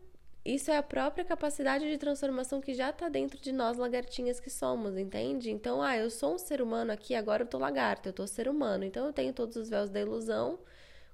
isso 0.46 0.70
é 0.70 0.76
a 0.76 0.82
própria 0.82 1.24
capacidade 1.24 1.90
de 1.90 1.98
transformação 1.98 2.60
que 2.60 2.72
já 2.72 2.90
está 2.90 3.08
dentro 3.08 3.36
de 3.40 3.50
nós, 3.50 3.76
lagartinhas 3.76 4.38
que 4.38 4.48
somos, 4.48 4.96
entende? 4.96 5.50
Então, 5.50 5.82
ah, 5.82 5.96
eu 5.96 6.08
sou 6.08 6.36
um 6.36 6.38
ser 6.38 6.62
humano 6.62 6.92
aqui, 6.92 7.16
agora 7.16 7.42
eu 7.42 7.48
tô 7.48 7.58
lagarto, 7.58 8.08
eu 8.08 8.12
tô 8.12 8.24
ser 8.28 8.48
humano. 8.48 8.84
Então, 8.84 9.06
eu 9.06 9.12
tenho 9.12 9.32
todos 9.32 9.56
os 9.56 9.68
véus 9.68 9.90
da 9.90 10.00
ilusão 10.00 10.60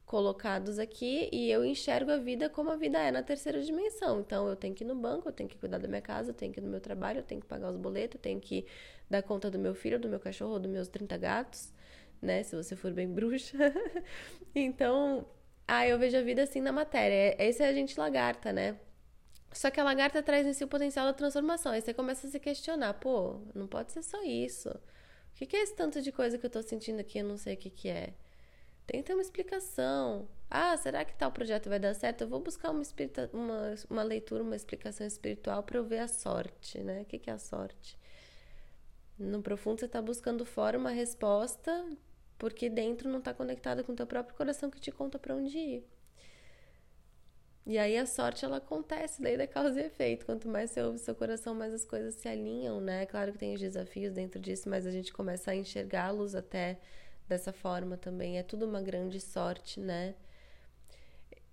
colocados 0.05 0.79
aqui 0.79 1.31
e 1.33 1.51
eu 1.51 1.65
enxergo 1.65 2.11
a 2.11 2.19
vida 2.19 2.51
como 2.51 2.71
a 2.71 2.77
vida 2.77 2.99
é 2.99 3.11
na 3.11 3.23
terceira 3.23 3.63
dimensão. 3.63 4.21
Então, 4.21 4.47
eu 4.49 4.55
tenho 4.55 4.75
que 4.75 4.85
ir 4.85 4.87
no 4.87 4.95
banco, 4.95 5.29
eu 5.29 5.33
tenho 5.33 5.49
que 5.49 5.57
cuidar 5.57 5.79
da 5.79 5.89
minha 5.89 6.03
casa, 6.03 6.31
eu 6.31 6.35
tenho 6.35 6.53
que 6.53 6.61
ir 6.61 6.63
no 6.63 6.69
meu 6.69 6.81
trabalho, 6.81 7.21
eu 7.21 7.25
tenho 7.25 7.41
que 7.41 7.47
pagar 7.47 7.71
os 7.71 7.77
boletos, 7.79 8.17
eu 8.17 8.21
tenho 8.21 8.39
que 8.39 8.67
dar 9.09 9.23
conta 9.23 9.51
do 9.51 9.59
meu 9.59 9.75
filho, 9.75 9.99
do 9.99 10.11
meu 10.11 10.21
cachorro, 10.21 10.59
dos 10.59 10.71
meus 10.71 10.89
30 10.89 11.17
gatos, 11.17 11.73
né? 12.21 12.43
Se 12.43 12.55
você 12.55 12.77
for 12.77 12.93
bem 12.93 13.09
bruxa. 13.09 13.57
então, 14.55 15.27
ah, 15.75 15.89
eu 15.89 15.99
vejo 15.99 16.19
a 16.19 16.21
vida 16.21 16.43
assim 16.43 16.61
na 16.61 16.71
matéria. 16.71 17.35
Esse 17.43 17.63
é 17.63 17.69
a 17.69 17.73
gente 17.73 17.99
lagarta, 17.99 18.53
né? 18.53 18.79
Só 19.53 19.71
que 19.71 19.81
a 19.81 19.85
lagarta 19.85 20.23
traz 20.23 20.47
em 20.47 20.53
si 20.53 20.63
o 20.63 20.69
potencial 20.69 21.07
da 21.07 21.15
transformação. 21.15 21.73
Aí 21.73 21.81
você 21.81 21.95
começa 21.95 22.27
a 22.27 22.31
se 22.31 22.39
questionar, 22.39 22.93
pô, 22.95 23.41
não 23.55 23.67
pode 23.67 23.91
ser 23.91 24.03
só 24.03 24.23
isso. 24.23 24.69
O 24.69 25.35
que, 25.35 25.57
é 25.57 25.63
esse 25.63 25.75
tanto 25.75 26.03
de 26.03 26.13
coisa 26.13 26.37
que 26.37 26.45
eu 26.45 26.51
tô 26.51 26.61
sentindo 26.63 27.01
aqui? 27.01 27.21
Eu 27.21 27.25
não 27.25 27.39
sei 27.39 27.55
o 27.55 27.57
que, 27.57 27.71
que 27.71 27.89
é. 27.89 28.13
Tem 28.87 29.01
que 29.01 29.07
ter 29.07 29.15
uma 29.15 29.23
explicação. 29.23 30.29
Ah, 30.51 30.77
será 30.77 31.07
que 31.07 31.15
tal 31.15 31.33
projeto 31.33 31.71
vai 31.71 31.79
dar 31.81 31.95
certo? 31.95 32.21
Eu 32.21 32.29
vou 32.29 32.41
buscar 32.41 32.71
uma, 32.71 32.83
espírita, 32.83 33.31
uma, 33.33 33.75
uma 33.89 34.03
leitura, 34.03 34.43
uma 34.43 34.57
explicação 34.57 35.07
espiritual 35.07 35.63
para 35.63 35.79
eu 35.79 35.85
ver 35.85 36.01
a 36.01 36.09
sorte, 36.09 36.81
né? 36.81 37.01
O 37.01 37.05
que, 37.07 37.19
que 37.19 37.31
é 37.31 37.33
a 37.33 37.39
sorte? 37.39 37.99
No 39.19 39.41
profundo, 39.41 39.81
você 39.81 39.87
está 39.87 40.03
buscando 40.03 40.45
fora 40.45 40.77
uma 40.77 40.91
resposta 40.91 41.73
porque 42.43 42.69
dentro 42.69 43.09
não 43.09 43.21
está 43.21 43.33
conectada 43.33 43.85
com 43.85 43.93
o 43.93 43.95
teu 43.95 44.05
próprio 44.05 44.37
coração 44.37 44.69
que 44.69 44.81
te 44.81 44.91
conta 44.91 45.17
para 45.17 45.33
onde 45.33 45.57
ir. 45.57 45.87
E 47.65 47.79
aí 47.79 47.97
a 47.97 48.05
sorte 48.05 48.45
ela 48.45 48.57
acontece, 48.57 49.23
daí 49.23 49.37
da 49.37 49.47
causa 49.47 49.81
e 49.81 49.85
efeito. 49.85 50.27
Quanto 50.27 50.49
mais 50.49 50.73
você 50.73 50.83
ouve 50.83 50.99
seu 50.99 51.15
coração, 51.15 51.55
mais 51.55 51.73
as 51.73 51.85
coisas 51.85 52.17
se 52.17 52.27
alinham, 52.27 52.81
né? 52.81 53.07
Claro 53.07 53.31
que 53.31 53.39
tem 53.39 53.55
os 53.55 53.61
desafios 53.61 54.13
dentro 54.13 54.41
disso, 54.41 54.69
mas 54.69 54.89
a 54.89 54.91
gente 54.91 55.13
começa 55.13 55.53
a 55.53 55.55
enxergá-los 55.55 56.35
até 56.35 56.81
dessa 57.29 57.53
forma 57.53 57.97
também. 57.97 58.39
É 58.39 58.43
tudo 58.43 58.67
uma 58.67 58.83
grande 58.83 59.21
sorte, 59.21 59.79
né? 59.79 60.17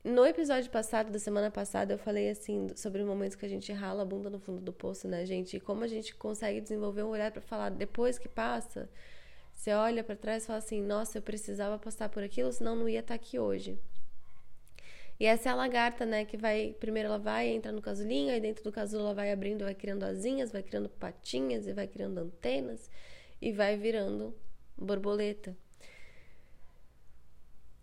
No 0.03 0.25
episódio 0.25 0.72
passado, 0.72 1.12
da 1.12 1.19
semana 1.19 1.51
passada, 1.51 1.93
eu 1.93 2.00
falei 2.00 2.31
assim 2.31 2.69
sobre 2.75 3.03
momentos 3.03 3.36
que 3.36 3.46
a 3.46 3.50
gente 3.50 3.72
rala 3.72 4.01
a 4.01 4.05
bunda 4.05 4.27
no 4.27 4.39
fundo 4.39 4.60
do 4.60 4.74
poço, 4.74 5.08
né, 5.08 5.24
gente? 5.24 5.58
E 5.58 5.60
como 5.60 5.84
a 5.84 5.88
gente 5.88 6.15
consegue 6.15 6.60
desenvolver 6.60 7.03
um 7.03 7.10
olhar 7.10 7.31
para 7.31 7.43
falar 7.43 7.69
depois 7.69 8.17
que 8.17 8.27
passa, 8.27 8.89
você 9.60 9.74
olha 9.74 10.06
para 10.06 10.16
trás 10.16 10.44
e 10.44 10.48
fala 10.48 10.60
assim: 10.60 10.82
"Nossa, 10.82 11.18
eu 11.18 11.22
precisava 11.22 11.78
passar 11.78 12.08
por 12.08 12.24
aquilo, 12.24 12.50
senão 12.50 12.78
não 12.78 12.88
ia 12.88 13.01
estar 13.01 13.10
tá 13.10 13.16
aqui 13.16 13.38
hoje". 13.38 13.78
E 15.20 15.25
essa 15.25 15.50
é 15.50 15.51
a 15.51 15.56
lagarta, 15.56 16.06
né, 16.06 16.24
que 16.24 16.38
vai, 16.38 16.74
primeiro 16.80 17.08
ela 17.08 17.20
vai 17.20 17.50
entra 17.50 17.70
no 17.74 17.82
casulinho, 17.82 18.32
aí 18.32 18.39
dentro 18.39 18.63
do 18.63 18.72
casulo 18.72 19.04
ela 19.04 19.13
vai 19.13 19.34
abrindo, 19.34 19.66
vai 19.66 19.75
criando 19.75 20.04
asinhas, 20.06 20.50
vai 20.50 20.63
criando 20.63 20.88
patinhas 20.88 21.68
e 21.68 21.74
vai 21.74 21.88
criando 21.88 22.20
antenas 22.20 22.89
e 23.42 23.51
vai 23.51 23.75
virando 23.75 24.34
borboleta. 24.78 25.54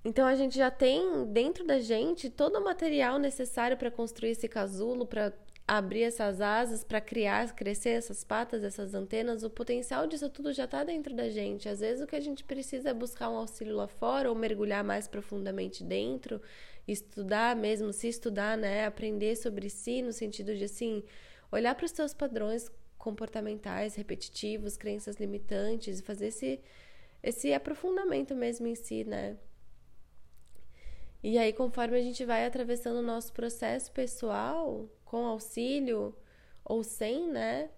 Então 0.02 0.26
a 0.26 0.34
gente 0.34 0.56
já 0.56 0.70
tem 0.70 1.26
dentro 1.26 1.66
da 1.66 1.78
gente 1.78 2.30
todo 2.30 2.56
o 2.56 2.64
material 2.64 3.18
necessário 3.18 3.76
para 3.76 3.90
construir 3.90 4.30
esse 4.30 4.48
casulo, 4.48 5.04
para 5.04 5.30
abrir 5.66 6.02
essas 6.02 6.40
asas, 6.40 6.84
para 6.84 7.00
criar, 7.00 7.52
crescer 7.54 7.90
essas 7.90 8.22
patas, 8.22 8.62
essas 8.62 8.94
antenas. 8.94 9.42
O 9.42 9.50
potencial 9.50 10.06
disso 10.06 10.28
tudo 10.30 10.52
já 10.52 10.64
está 10.64 10.84
dentro 10.84 11.14
da 11.14 11.28
gente. 11.28 11.68
Às 11.68 11.80
vezes 11.80 12.02
o 12.02 12.06
que 12.06 12.14
a 12.16 12.20
gente 12.20 12.44
precisa 12.44 12.90
é 12.90 12.94
buscar 12.94 13.28
um 13.30 13.36
auxílio 13.36 13.74
lá 13.74 13.88
fora 13.88 14.28
ou 14.28 14.34
mergulhar 14.34 14.84
mais 14.84 15.08
profundamente 15.08 15.82
dentro, 15.82 16.40
estudar 16.86 17.56
mesmo, 17.56 17.92
se 17.92 18.08
estudar, 18.08 18.56
né, 18.56 18.86
aprender 18.86 19.36
sobre 19.36 19.68
si 19.68 20.02
no 20.02 20.12
sentido 20.12 20.54
de 20.54 20.64
assim, 20.64 21.02
olhar 21.50 21.74
para 21.74 21.86
os 21.86 21.90
seus 21.92 22.14
padrões 22.14 22.70
comportamentais 22.96 23.96
repetitivos, 23.96 24.76
crenças 24.76 25.16
limitantes 25.16 25.98
e 26.00 26.02
fazer 26.02 26.28
esse 26.28 26.60
esse 27.22 27.52
aprofundamento 27.52 28.36
mesmo 28.36 28.68
em 28.68 28.76
si, 28.76 29.02
né? 29.02 29.36
E 31.22 31.38
aí, 31.38 31.52
conforme 31.52 31.98
a 31.98 32.02
gente 32.02 32.24
vai 32.24 32.46
atravessando 32.46 32.98
o 32.98 33.02
nosso 33.02 33.32
processo 33.32 33.90
pessoal, 33.92 34.88
com 35.04 35.26
auxílio 35.26 36.14
ou 36.64 36.82
sem, 36.84 37.28
né? 37.28 37.70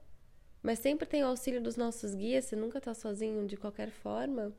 Mas 0.63 0.81
sempre 0.81 1.07
tem 1.07 1.23
o 1.23 1.29
auxílio 1.29 1.61
dos 1.63 1.77
nossos 1.77 2.15
guias, 2.15 2.45
você 2.45 2.57
nunca 2.57 2.81
tá 2.81 2.95
sozinho 2.95 3.47
de 3.47 3.57
qualquer 3.57 3.91
forma. 3.91 4.53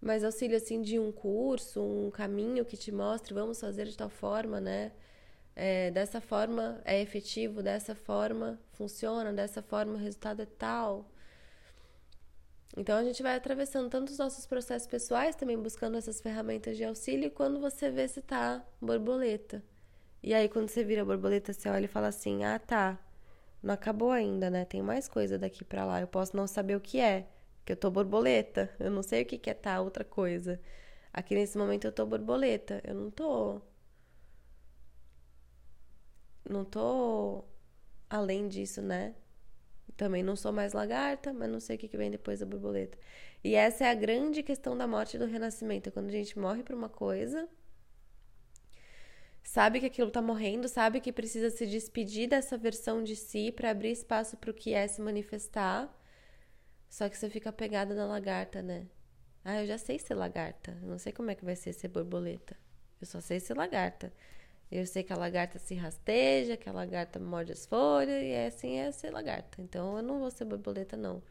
Mas 0.00 0.22
auxílio 0.24 0.56
assim 0.56 0.80
de 0.82 0.98
um 0.98 1.10
curso, 1.10 1.82
um 1.82 2.10
caminho 2.10 2.64
que 2.64 2.76
te 2.76 2.92
mostre, 2.92 3.34
vamos 3.34 3.60
fazer 3.60 3.86
de 3.86 3.96
tal 3.96 4.08
forma, 4.08 4.60
né? 4.60 4.92
É, 5.54 5.90
dessa 5.90 6.20
forma 6.20 6.80
é 6.84 7.00
efetivo, 7.00 7.62
dessa 7.62 7.94
forma 7.94 8.60
funciona, 8.72 9.32
dessa 9.32 9.62
forma 9.62 9.94
o 9.94 9.96
resultado 9.96 10.42
é 10.42 10.46
tal. 10.46 11.10
Então 12.76 12.98
a 12.98 13.04
gente 13.04 13.22
vai 13.22 13.34
atravessando 13.36 13.88
tanto 13.88 14.10
os 14.10 14.18
nossos 14.18 14.46
processos 14.46 14.86
pessoais, 14.86 15.34
também 15.34 15.58
buscando 15.58 15.96
essas 15.96 16.20
ferramentas 16.20 16.76
de 16.76 16.84
auxílio, 16.84 17.30
quando 17.30 17.58
você 17.60 17.90
vê 17.90 18.06
se 18.06 18.20
tá 18.22 18.64
borboleta. 18.80 19.64
E 20.22 20.34
aí 20.34 20.48
quando 20.48 20.68
você 20.68 20.84
vira 20.84 21.04
borboleta, 21.04 21.52
você 21.52 21.68
olha 21.68 21.86
e 21.86 21.88
fala 21.88 22.08
assim: 22.08 22.44
"Ah, 22.44 22.58
tá. 22.58 22.98
Não 23.62 23.74
acabou 23.74 24.10
ainda, 24.12 24.50
né? 24.50 24.64
Tem 24.64 24.82
mais 24.82 25.08
coisa 25.08 25.38
daqui 25.38 25.64
para 25.64 25.84
lá. 25.84 26.00
Eu 26.00 26.06
posso 26.08 26.36
não 26.36 26.46
saber 26.46 26.76
o 26.76 26.80
que 26.80 27.00
é, 27.00 27.28
que 27.64 27.72
eu 27.72 27.76
tô 27.76 27.90
borboleta. 27.90 28.70
Eu 28.78 28.90
não 28.90 29.02
sei 29.02 29.22
o 29.22 29.26
que 29.26 29.38
que 29.38 29.50
é 29.50 29.54
tá 29.54 29.80
outra 29.80 30.04
coisa. 30.04 30.60
Aqui 31.12 31.34
nesse 31.34 31.58
momento 31.58 31.86
eu 31.86 31.92
tô 31.92 32.06
borboleta. 32.06 32.80
Eu 32.84 32.94
não 32.94 33.10
tô 33.10 33.60
não 36.48 36.64
tô 36.64 37.44
além 38.08 38.48
disso, 38.48 38.80
né? 38.82 39.14
Também 39.96 40.22
não 40.22 40.36
sou 40.36 40.52
mais 40.52 40.72
lagarta, 40.72 41.32
mas 41.32 41.50
não 41.50 41.60
sei 41.60 41.76
o 41.76 41.78
que 41.78 41.96
vem 41.96 42.10
depois 42.10 42.40
da 42.40 42.46
borboleta. 42.46 42.98
E 43.42 43.54
essa 43.54 43.84
é 43.84 43.90
a 43.90 43.94
grande 43.94 44.42
questão 44.42 44.76
da 44.76 44.86
morte 44.86 45.16
e 45.16 45.18
do 45.18 45.26
renascimento. 45.26 45.88
É 45.88 45.92
quando 45.92 46.08
a 46.08 46.12
gente 46.12 46.38
morre 46.38 46.62
por 46.62 46.74
uma 46.74 46.88
coisa, 46.88 47.48
sabe 49.42 49.80
que 49.80 49.86
aquilo 49.86 50.10
tá 50.10 50.20
morrendo, 50.20 50.68
sabe 50.68 51.00
que 51.00 51.12
precisa 51.12 51.50
se 51.50 51.66
despedir 51.66 52.28
dessa 52.28 52.58
versão 52.58 53.02
de 53.02 53.16
si 53.16 53.50
para 53.52 53.70
abrir 53.70 53.90
espaço 53.92 54.36
para 54.36 54.50
o 54.50 54.54
que 54.54 54.74
é 54.74 54.86
se 54.86 55.00
manifestar. 55.00 55.90
Só 56.90 57.08
que 57.08 57.16
você 57.16 57.30
fica 57.30 57.52
pegada 57.52 57.94
na 57.94 58.06
lagarta, 58.06 58.62
né? 58.62 58.86
Ah, 59.44 59.60
eu 59.62 59.66
já 59.66 59.78
sei 59.78 59.98
ser 59.98 60.14
lagarta. 60.14 60.76
Eu 60.82 60.88
não 60.88 60.98
sei 60.98 61.12
como 61.12 61.30
é 61.30 61.34
que 61.34 61.44
vai 61.44 61.56
ser 61.56 61.72
ser 61.72 61.88
borboleta. 61.88 62.56
Eu 63.00 63.06
só 63.06 63.20
sei 63.20 63.40
ser 63.40 63.54
lagarta. 63.54 64.12
Eu 64.70 64.84
sei 64.86 65.02
que 65.02 65.12
a 65.12 65.16
lagarta 65.16 65.58
se 65.58 65.74
rasteja, 65.74 66.56
que 66.56 66.68
a 66.68 66.72
lagarta 66.72 67.18
morde 67.20 67.52
as 67.52 67.64
folhas, 67.66 68.22
e 68.22 68.30
é 68.30 68.46
assim 68.48 68.78
é 68.78 68.90
ser 68.90 69.10
lagarta. 69.10 69.62
Então 69.62 69.96
eu 69.96 70.02
não 70.02 70.18
vou 70.18 70.30
ser 70.30 70.44
borboleta, 70.44 70.96
não. 70.96 71.22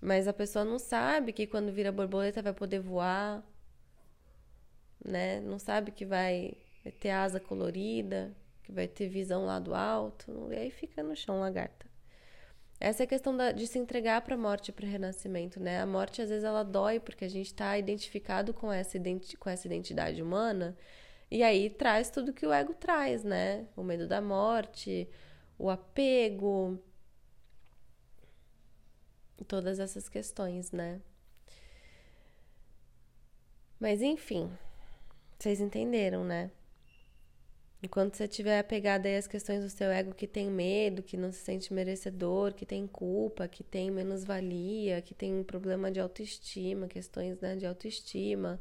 Mas 0.00 0.28
a 0.28 0.32
pessoa 0.32 0.64
não 0.64 0.78
sabe 0.78 1.32
que 1.32 1.46
quando 1.46 1.72
vira 1.72 1.92
borboleta 1.92 2.42
vai 2.42 2.52
poder 2.52 2.80
voar, 2.80 3.42
né? 5.04 5.40
Não 5.40 5.58
sabe 5.58 5.90
que 5.92 6.04
vai 6.04 6.54
ter 7.00 7.10
asa 7.10 7.40
colorida, 7.40 8.34
que 8.62 8.72
vai 8.72 8.86
ter 8.88 9.08
visão 9.08 9.44
lá 9.46 9.58
do 9.58 9.74
alto, 9.74 10.48
e 10.52 10.56
aí 10.56 10.70
fica 10.70 11.02
no 11.02 11.16
chão 11.16 11.40
lagarta. 11.40 11.86
Essa 12.78 13.02
é 13.02 13.04
a 13.04 13.06
questão 13.06 13.36
da, 13.36 13.52
de 13.52 13.66
se 13.66 13.78
entregar 13.78 14.22
para 14.22 14.34
a 14.34 14.38
morte 14.38 14.68
e 14.68 14.72
para 14.72 14.86
o 14.86 14.88
renascimento, 14.88 15.60
né? 15.60 15.80
A 15.80 15.86
morte 15.86 16.22
às 16.22 16.30
vezes 16.30 16.44
ela 16.44 16.62
dói 16.62 16.98
porque 16.98 17.24
a 17.26 17.28
gente 17.28 17.46
está 17.46 17.76
identificado 17.76 18.54
com 18.54 18.72
essa, 18.72 18.98
com 19.38 19.50
essa 19.50 19.66
identidade 19.66 20.22
humana 20.22 20.76
e 21.30 21.42
aí 21.42 21.70
traz 21.70 22.10
tudo 22.10 22.32
que 22.32 22.46
o 22.46 22.52
ego 22.52 22.74
traz, 22.74 23.22
né? 23.24 23.66
O 23.76 23.82
medo 23.82 24.08
da 24.08 24.20
morte, 24.20 25.08
o 25.58 25.70
apego, 25.70 26.78
todas 29.46 29.78
essas 29.78 30.08
questões, 30.08 30.72
né? 30.72 31.00
Mas 33.78 34.02
enfim, 34.02 34.50
vocês 35.38 35.60
entenderam, 35.60 36.24
né? 36.24 36.50
Enquanto 37.82 38.14
você 38.14 38.24
estiver 38.24 38.58
apegado 38.58 39.06
aí 39.06 39.16
às 39.16 39.26
questões 39.26 39.62
do 39.64 39.70
seu 39.70 39.90
ego 39.90 40.14
que 40.14 40.26
tem 40.26 40.50
medo, 40.50 41.02
que 41.02 41.16
não 41.16 41.32
se 41.32 41.38
sente 41.38 41.72
merecedor, 41.72 42.52
que 42.52 42.66
tem 42.66 42.86
culpa, 42.86 43.48
que 43.48 43.64
tem 43.64 43.90
menos-valia, 43.90 45.00
que 45.00 45.14
tem 45.14 45.34
um 45.34 45.42
problema 45.42 45.90
de 45.90 45.98
autoestima, 45.98 46.86
questões 46.86 47.40
né, 47.40 47.56
de 47.56 47.64
autoestima, 47.64 48.60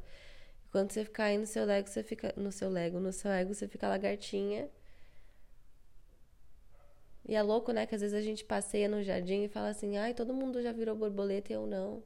quando 0.71 0.91
você 0.91 1.03
ficar 1.03 1.25
aí 1.25 1.37
no 1.37 1.47
seu 1.47 1.65
Lego, 1.65 1.87
você 1.89 2.03
fica. 2.03 2.33
No 2.37 2.51
seu 2.51 2.69
Lego, 2.69 2.99
no 2.99 3.11
seu 3.11 3.31
ego, 3.31 3.53
você 3.53 3.67
fica 3.67 3.87
lagartinha. 3.87 4.69
E 7.27 7.35
é 7.35 7.41
louco, 7.41 7.71
né? 7.71 7.85
Que 7.85 7.95
às 7.95 8.01
vezes 8.01 8.15
a 8.15 8.21
gente 8.21 8.43
passeia 8.43 8.87
no 8.87 9.03
jardim 9.03 9.43
e 9.43 9.47
fala 9.49 9.69
assim, 9.69 9.97
ai, 9.97 10.13
todo 10.13 10.33
mundo 10.33 10.61
já 10.61 10.71
virou 10.71 10.95
borboleta 10.95 11.51
e 11.51 11.55
eu 11.55 11.65
não. 11.67 12.03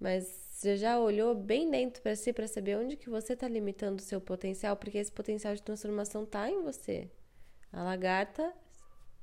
Mas 0.00 0.24
você 0.24 0.76
já 0.76 0.98
olhou 0.98 1.34
bem 1.34 1.70
dentro 1.70 2.02
para 2.02 2.14
si 2.16 2.32
para 2.32 2.46
saber 2.48 2.76
onde 2.76 2.96
que 2.96 3.10
você 3.10 3.34
está 3.34 3.48
limitando 3.48 4.00
o 4.00 4.04
seu 4.04 4.20
potencial, 4.20 4.76
porque 4.76 4.98
esse 4.98 5.12
potencial 5.12 5.54
de 5.54 5.62
transformação 5.62 6.26
tá 6.26 6.50
em 6.50 6.62
você. 6.62 7.10
A 7.72 7.82
lagarta 7.82 8.52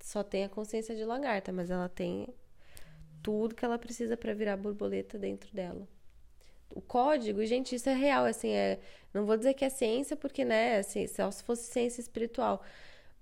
só 0.01 0.23
tem 0.23 0.43
a 0.43 0.49
consciência 0.49 0.95
de 0.95 1.05
lagarta, 1.05 1.51
mas 1.51 1.71
ela 1.71 1.89
tem 1.89 2.27
tudo 3.23 3.55
que 3.55 3.65
ela 3.65 3.79
precisa 3.79 4.17
para 4.17 4.33
virar 4.33 4.57
borboleta 4.57 5.17
dentro 5.17 5.53
dela 5.53 5.87
o 6.75 6.81
código, 6.81 7.41
e, 7.41 7.47
gente, 7.47 7.75
isso 7.75 7.89
é 7.89 7.93
real, 7.95 8.25
assim, 8.25 8.51
é, 8.51 8.79
não 9.13 9.25
vou 9.25 9.37
dizer 9.37 9.53
que 9.55 9.65
é 9.65 9.69
ciência, 9.69 10.15
porque, 10.15 10.45
né, 10.45 10.77
assim, 10.77 11.07
só 11.07 11.31
se 11.31 11.43
fosse 11.43 11.63
ciência 11.71 12.01
espiritual, 12.01 12.61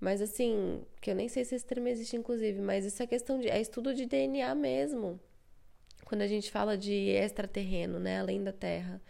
mas, 0.00 0.20
assim, 0.20 0.82
que 1.00 1.10
eu 1.10 1.14
nem 1.14 1.28
sei 1.28 1.44
se 1.44 1.54
esse 1.54 1.64
termo 1.64 1.88
existe, 1.88 2.16
inclusive, 2.16 2.60
mas 2.60 2.84
isso 2.84 3.02
é 3.02 3.06
questão 3.06 3.38
de, 3.40 3.48
é 3.48 3.60
estudo 3.60 3.94
de 3.94 4.06
DNA 4.06 4.54
mesmo, 4.54 5.20
quando 6.04 6.22
a 6.22 6.26
gente 6.26 6.50
fala 6.50 6.76
de 6.76 6.92
extraterreno, 7.10 7.98
né, 8.00 8.20
além 8.20 8.42
da 8.42 8.52
Terra. 8.52 9.00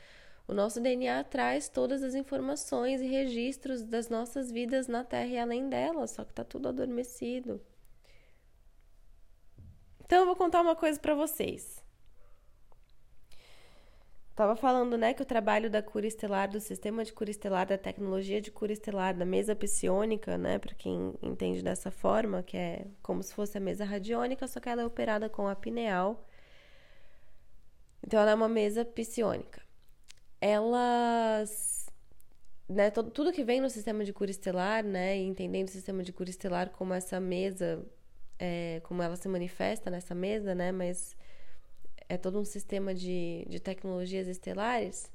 O 0.46 0.52
nosso 0.52 0.80
DNA 0.80 1.24
traz 1.24 1.68
todas 1.68 2.02
as 2.02 2.14
informações 2.14 3.00
e 3.00 3.06
registros 3.06 3.82
das 3.82 4.10
nossas 4.10 4.52
vidas 4.52 4.86
na 4.86 5.02
Terra 5.02 5.26
e 5.26 5.38
além 5.38 5.68
dela, 5.70 6.06
só 6.06 6.22
que 6.24 6.34
tá 6.34 6.44
tudo 6.44 6.68
adormecido. 6.68 7.60
Então 10.04 10.20
eu 10.20 10.26
vou 10.26 10.36
contar 10.36 10.60
uma 10.60 10.76
coisa 10.76 11.00
para 11.00 11.14
vocês. 11.14 11.83
Tava 14.34 14.56
falando, 14.56 14.98
né, 14.98 15.14
que 15.14 15.22
o 15.22 15.24
trabalho 15.24 15.70
da 15.70 15.80
cura 15.80 16.06
estelar, 16.06 16.48
do 16.50 16.60
sistema 16.60 17.04
de 17.04 17.12
cura 17.12 17.30
estelar, 17.30 17.66
da 17.66 17.78
tecnologia 17.78 18.40
de 18.40 18.50
cura 18.50 18.72
estelar, 18.72 19.16
da 19.16 19.24
mesa 19.24 19.54
psiônica, 19.54 20.36
né, 20.36 20.58
para 20.58 20.74
quem 20.74 21.14
entende 21.22 21.62
dessa 21.62 21.90
forma, 21.90 22.42
que 22.42 22.56
é 22.56 22.86
como 23.02 23.22
se 23.22 23.32
fosse 23.32 23.56
a 23.56 23.60
mesa 23.60 23.84
radiônica, 23.84 24.46
só 24.48 24.58
que 24.60 24.68
ela 24.68 24.82
é 24.82 24.86
operada 24.86 25.28
com 25.28 25.46
a 25.46 25.54
pineal. 25.54 26.26
Então 28.02 28.20
ela 28.20 28.32
é 28.32 28.34
uma 28.34 28.48
mesa 28.48 28.84
psiônica. 28.84 29.60
elas. 30.40 31.86
Né, 32.68 32.90
tudo 32.90 33.32
que 33.32 33.44
vem 33.44 33.60
no 33.60 33.68
sistema 33.70 34.04
de 34.04 34.12
cura 34.12 34.30
estelar, 34.30 34.82
né, 34.84 35.16
entendendo 35.16 35.68
o 35.68 35.70
sistema 35.70 36.02
de 36.02 36.12
cura 36.12 36.30
estelar 36.30 36.70
como 36.70 36.94
essa 36.94 37.20
mesa, 37.20 37.84
é, 38.38 38.80
como 38.84 39.02
ela 39.02 39.16
se 39.16 39.28
manifesta 39.28 39.90
nessa 39.90 40.14
mesa, 40.14 40.54
né, 40.54 40.72
mas 40.72 41.14
é 42.08 42.16
todo 42.16 42.38
um 42.38 42.44
sistema 42.44 42.94
de, 42.94 43.44
de 43.48 43.60
tecnologias 43.60 44.26
estelares. 44.28 45.10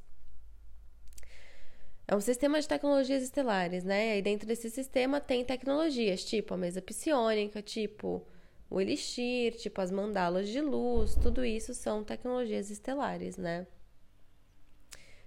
É 2.07 2.15
um 2.15 2.21
sistema 2.21 2.59
de 2.59 2.67
tecnologias 2.67 3.21
estelares, 3.21 3.83
né? 3.83 4.17
E 4.17 4.21
dentro 4.21 4.47
desse 4.47 4.69
sistema 4.69 5.21
tem 5.21 5.45
tecnologias, 5.45 6.23
tipo 6.23 6.53
a 6.53 6.57
mesa 6.57 6.81
psionica, 6.81 7.61
tipo 7.61 8.25
o 8.69 8.81
elixir, 8.81 9.55
tipo 9.57 9.79
as 9.81 9.91
mandalas 9.91 10.49
de 10.49 10.61
luz, 10.61 11.15
tudo 11.15 11.45
isso 11.45 11.73
são 11.73 12.03
tecnologias 12.03 12.69
estelares, 12.69 13.37
né? 13.37 13.67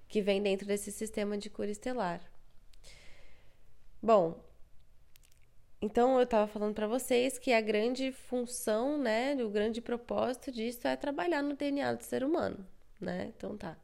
Que 0.09 0.21
vem 0.21 0.43
dentro 0.43 0.67
desse 0.67 0.91
sistema 0.91 1.39
de 1.39 1.49
cura 1.49 1.71
estelar. 1.71 2.21
Bom, 4.03 4.43
então 5.83 6.17
eu 6.17 6.23
estava 6.23 6.47
falando 6.47 6.75
para 6.75 6.87
vocês 6.87 7.39
que 7.39 7.53
a 7.53 7.61
grande 7.61 8.13
função, 8.13 8.97
né, 8.97 9.35
o 9.45 9.51
grande 9.51 9.81
propósito 9.81 10.53
disso 10.53 10.87
é 10.87 10.95
trabalhar 10.97 11.43
no 11.43 11.57
DNA 11.57 11.95
do 11.95 12.05
ser 12.05 12.23
humano, 12.23 12.65
né? 13.01 13.33
Então 13.37 13.57
tá. 13.57 13.77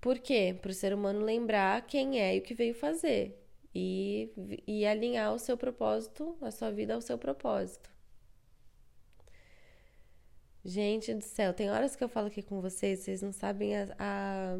Por 0.00 0.18
quê? 0.20 0.56
Para 0.62 0.70
o 0.70 0.74
ser 0.74 0.94
humano 0.94 1.20
lembrar 1.24 1.84
quem 1.86 2.20
é 2.20 2.36
e 2.36 2.38
o 2.38 2.42
que 2.42 2.54
veio 2.54 2.72
fazer. 2.72 3.36
E, 3.74 4.30
e 4.66 4.86
alinhar 4.86 5.34
o 5.34 5.38
seu 5.38 5.56
propósito, 5.56 6.36
a 6.40 6.50
sua 6.52 6.70
vida 6.70 6.94
ao 6.94 7.00
seu 7.00 7.18
propósito. 7.18 7.90
Gente 10.64 11.14
do 11.14 11.24
céu, 11.24 11.52
tem 11.52 11.70
horas 11.70 11.96
que 11.96 12.04
eu 12.04 12.08
falo 12.08 12.28
aqui 12.28 12.42
com 12.42 12.60
vocês, 12.60 13.00
vocês 13.00 13.22
não 13.22 13.32
sabem 13.32 13.76
a, 13.76 13.88
a, 13.98 14.56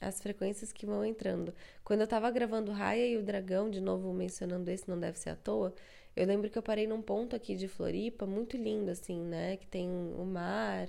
as 0.00 0.20
frequências 0.20 0.72
que 0.72 0.86
vão 0.86 1.04
entrando. 1.04 1.54
Quando 1.84 2.00
eu 2.02 2.06
tava 2.06 2.30
gravando 2.30 2.72
Raia 2.72 3.06
e 3.06 3.16
o 3.16 3.22
Dragão, 3.22 3.70
de 3.70 3.80
novo 3.80 4.12
mencionando 4.12 4.70
esse, 4.70 4.88
não 4.88 4.98
deve 4.98 5.18
ser 5.18 5.30
à 5.30 5.36
toa, 5.36 5.74
eu 6.16 6.26
lembro 6.26 6.50
que 6.50 6.58
eu 6.58 6.62
parei 6.62 6.86
num 6.86 7.02
ponto 7.02 7.36
aqui 7.36 7.54
de 7.54 7.68
Floripa, 7.68 8.26
muito 8.26 8.56
lindo, 8.56 8.90
assim, 8.90 9.20
né? 9.22 9.56
Que 9.56 9.66
tem 9.66 9.88
o 9.88 10.24
mar 10.24 10.88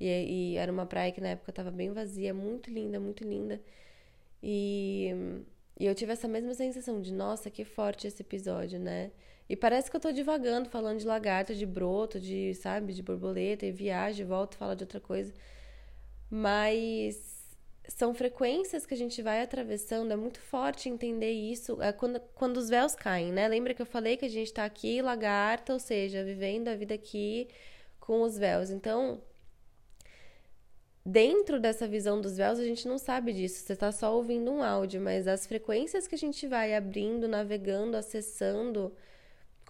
e, 0.00 0.54
e, 0.54 0.56
era 0.56 0.72
uma 0.72 0.86
praia 0.86 1.12
que 1.12 1.20
na 1.20 1.28
época 1.28 1.50
estava 1.50 1.70
bem 1.70 1.92
vazia, 1.92 2.32
muito 2.32 2.70
linda, 2.70 2.98
muito 2.98 3.22
linda. 3.22 3.60
E, 4.42 5.10
e 5.78 5.86
eu 5.86 5.94
tive 5.94 6.12
essa 6.12 6.26
mesma 6.26 6.54
sensação 6.54 7.00
de, 7.00 7.12
nossa, 7.12 7.50
que 7.50 7.64
forte 7.64 8.06
esse 8.06 8.22
episódio, 8.22 8.78
né? 8.78 9.10
E 9.48 9.56
parece 9.56 9.90
que 9.90 9.96
eu 9.96 10.00
tô 10.00 10.12
divagando, 10.12 10.70
falando 10.70 10.98
de 11.00 11.06
lagarto, 11.06 11.54
de 11.54 11.66
broto, 11.66 12.18
de, 12.20 12.54
sabe, 12.54 12.94
de 12.94 13.02
borboleta, 13.02 13.66
e 13.66 13.72
viagem, 13.72 14.24
volta 14.24 14.56
e 14.56 14.58
fala 14.58 14.76
de 14.76 14.84
outra 14.84 15.00
coisa. 15.00 15.34
Mas 16.30 17.29
são 17.90 18.14
frequências 18.14 18.86
que 18.86 18.94
a 18.94 18.96
gente 18.96 19.20
vai 19.20 19.42
atravessando, 19.42 20.12
é 20.12 20.16
muito 20.16 20.40
forte 20.40 20.88
entender 20.88 21.32
isso 21.32 21.82
é 21.82 21.92
quando, 21.92 22.20
quando 22.34 22.56
os 22.56 22.68
véus 22.68 22.94
caem, 22.94 23.32
né? 23.32 23.48
Lembra 23.48 23.74
que 23.74 23.82
eu 23.82 23.86
falei 23.86 24.16
que 24.16 24.24
a 24.24 24.28
gente 24.28 24.52
tá 24.52 24.64
aqui, 24.64 25.02
lagarta, 25.02 25.72
ou 25.72 25.78
seja, 25.78 26.24
vivendo 26.24 26.68
a 26.68 26.76
vida 26.76 26.94
aqui 26.94 27.48
com 27.98 28.22
os 28.22 28.38
véus. 28.38 28.70
Então, 28.70 29.20
dentro 31.04 31.58
dessa 31.58 31.88
visão 31.88 32.20
dos 32.20 32.36
véus, 32.36 32.60
a 32.60 32.64
gente 32.64 32.86
não 32.86 32.96
sabe 32.96 33.32
disso, 33.32 33.64
você 33.64 33.72
está 33.72 33.90
só 33.90 34.14
ouvindo 34.14 34.52
um 34.52 34.62
áudio, 34.62 35.00
mas 35.00 35.26
as 35.26 35.46
frequências 35.46 36.06
que 36.06 36.14
a 36.14 36.18
gente 36.18 36.46
vai 36.46 36.74
abrindo, 36.74 37.26
navegando, 37.26 37.96
acessando, 37.96 38.94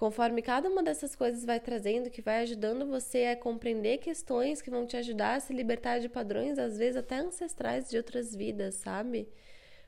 conforme 0.01 0.41
cada 0.41 0.67
uma 0.67 0.83
dessas 0.83 1.15
coisas 1.15 1.45
vai 1.45 1.61
trazendo, 1.61 2.09
que 2.09 2.23
vai 2.23 2.41
ajudando 2.41 2.87
você 2.87 3.27
a 3.27 3.37
compreender 3.37 3.99
questões 3.99 4.63
que 4.63 4.71
vão 4.71 4.87
te 4.87 4.97
ajudar 4.97 5.35
a 5.35 5.41
se 5.41 5.53
libertar 5.53 5.99
de 6.01 6.09
padrões, 6.09 6.59
às 6.59 6.79
vezes 6.79 6.97
até 6.97 7.17
ancestrais 7.17 7.91
de 7.91 7.99
outras 7.99 8.35
vidas, 8.35 8.77
sabe? 8.77 9.29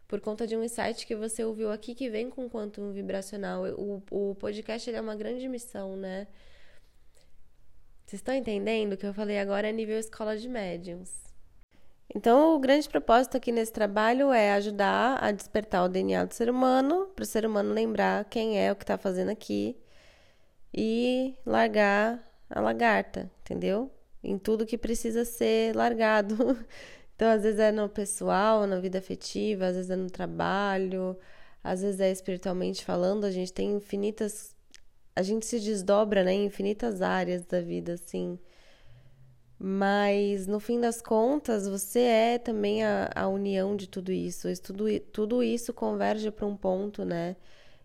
Por 0.07 0.21
conta 0.21 0.47
de 0.47 0.55
um 0.55 0.63
insight 0.63 1.07
que 1.07 1.17
você 1.17 1.43
ouviu 1.43 1.73
aqui 1.73 1.95
que 1.95 2.11
vem 2.11 2.29
com 2.29 2.47
quantum 2.47 2.93
vibracional. 2.93 3.65
O, 3.79 4.03
o 4.11 4.35
podcast 4.35 4.93
é 4.93 5.01
uma 5.01 5.17
grande 5.17 5.49
missão, 5.49 5.97
né? 5.97 6.27
Vocês 8.05 8.21
estão 8.21 8.35
entendendo 8.35 8.93
o 8.93 8.97
que 8.99 9.07
eu 9.07 9.15
falei 9.15 9.39
agora 9.39 9.71
é 9.71 9.73
nível 9.73 9.99
escola 9.99 10.37
de 10.37 10.47
médiums. 10.47 11.11
Então, 12.15 12.55
o 12.55 12.59
grande 12.59 12.87
propósito 12.87 13.39
aqui 13.39 13.51
nesse 13.51 13.73
trabalho 13.73 14.31
é 14.31 14.53
ajudar 14.53 15.17
a 15.25 15.31
despertar 15.31 15.85
o 15.85 15.89
DNA 15.89 16.27
do 16.27 16.35
ser 16.35 16.51
humano, 16.51 17.07
para 17.17 17.23
o 17.23 17.27
ser 17.27 17.47
humano 17.47 17.73
lembrar 17.73 18.27
quem 18.27 18.63
é 18.63 18.71
o 18.71 18.77
que 18.77 18.85
está 18.85 18.99
fazendo 18.99 19.31
aqui 19.31 19.82
e 20.75 21.35
largar 21.45 22.23
a 22.49 22.61
lagarta, 22.61 23.31
entendeu? 23.43 23.91
Em 24.23 24.39
tudo 24.39 24.67
que 24.67 24.79
precisa 24.79 25.25
ser 25.25 25.75
largado. 25.77 26.37
Então, 27.15 27.29
às 27.31 27.43
vezes 27.43 27.61
é 27.61 27.73
no 27.73 27.89
pessoal, 27.89 28.67
na 28.67 28.81
vida 28.81 28.99
afetiva, 28.99 29.67
às 29.67 29.77
vezes 29.77 29.91
é 29.91 29.97
no 29.97 30.11
trabalho, 30.11 31.17
às 31.63 31.83
vezes 31.83 32.01
é 32.01 32.11
espiritualmente 32.11 32.85
falando. 32.85 33.25
A 33.25 33.31
gente 33.31 33.53
tem 33.53 33.73
infinitas. 33.73 34.55
A 35.15 35.23
gente 35.23 35.47
se 35.47 35.61
desdobra 35.61 36.25
né, 36.25 36.33
em 36.33 36.47
infinitas 36.47 37.03
áreas 37.03 37.45
da 37.45 37.61
vida, 37.61 37.95
assim. 37.95 38.39
Mas 39.59 40.47
no 40.49 40.59
fim 40.59 40.81
das 40.81 41.01
contas, 41.01 41.69
você 41.69 42.01
é 42.01 42.39
também 42.39 42.83
a, 42.83 43.11
a 43.15 43.29
união 43.29 43.77
de 43.77 43.89
tudo 43.89 44.11
isso. 44.11 44.49
Tudo, 44.61 44.99
tudo 45.13 45.43
isso 45.43 45.73
converge 45.73 46.31
para 46.33 46.47
um 46.47 46.57
ponto, 46.57 47.05
né? 47.05 47.37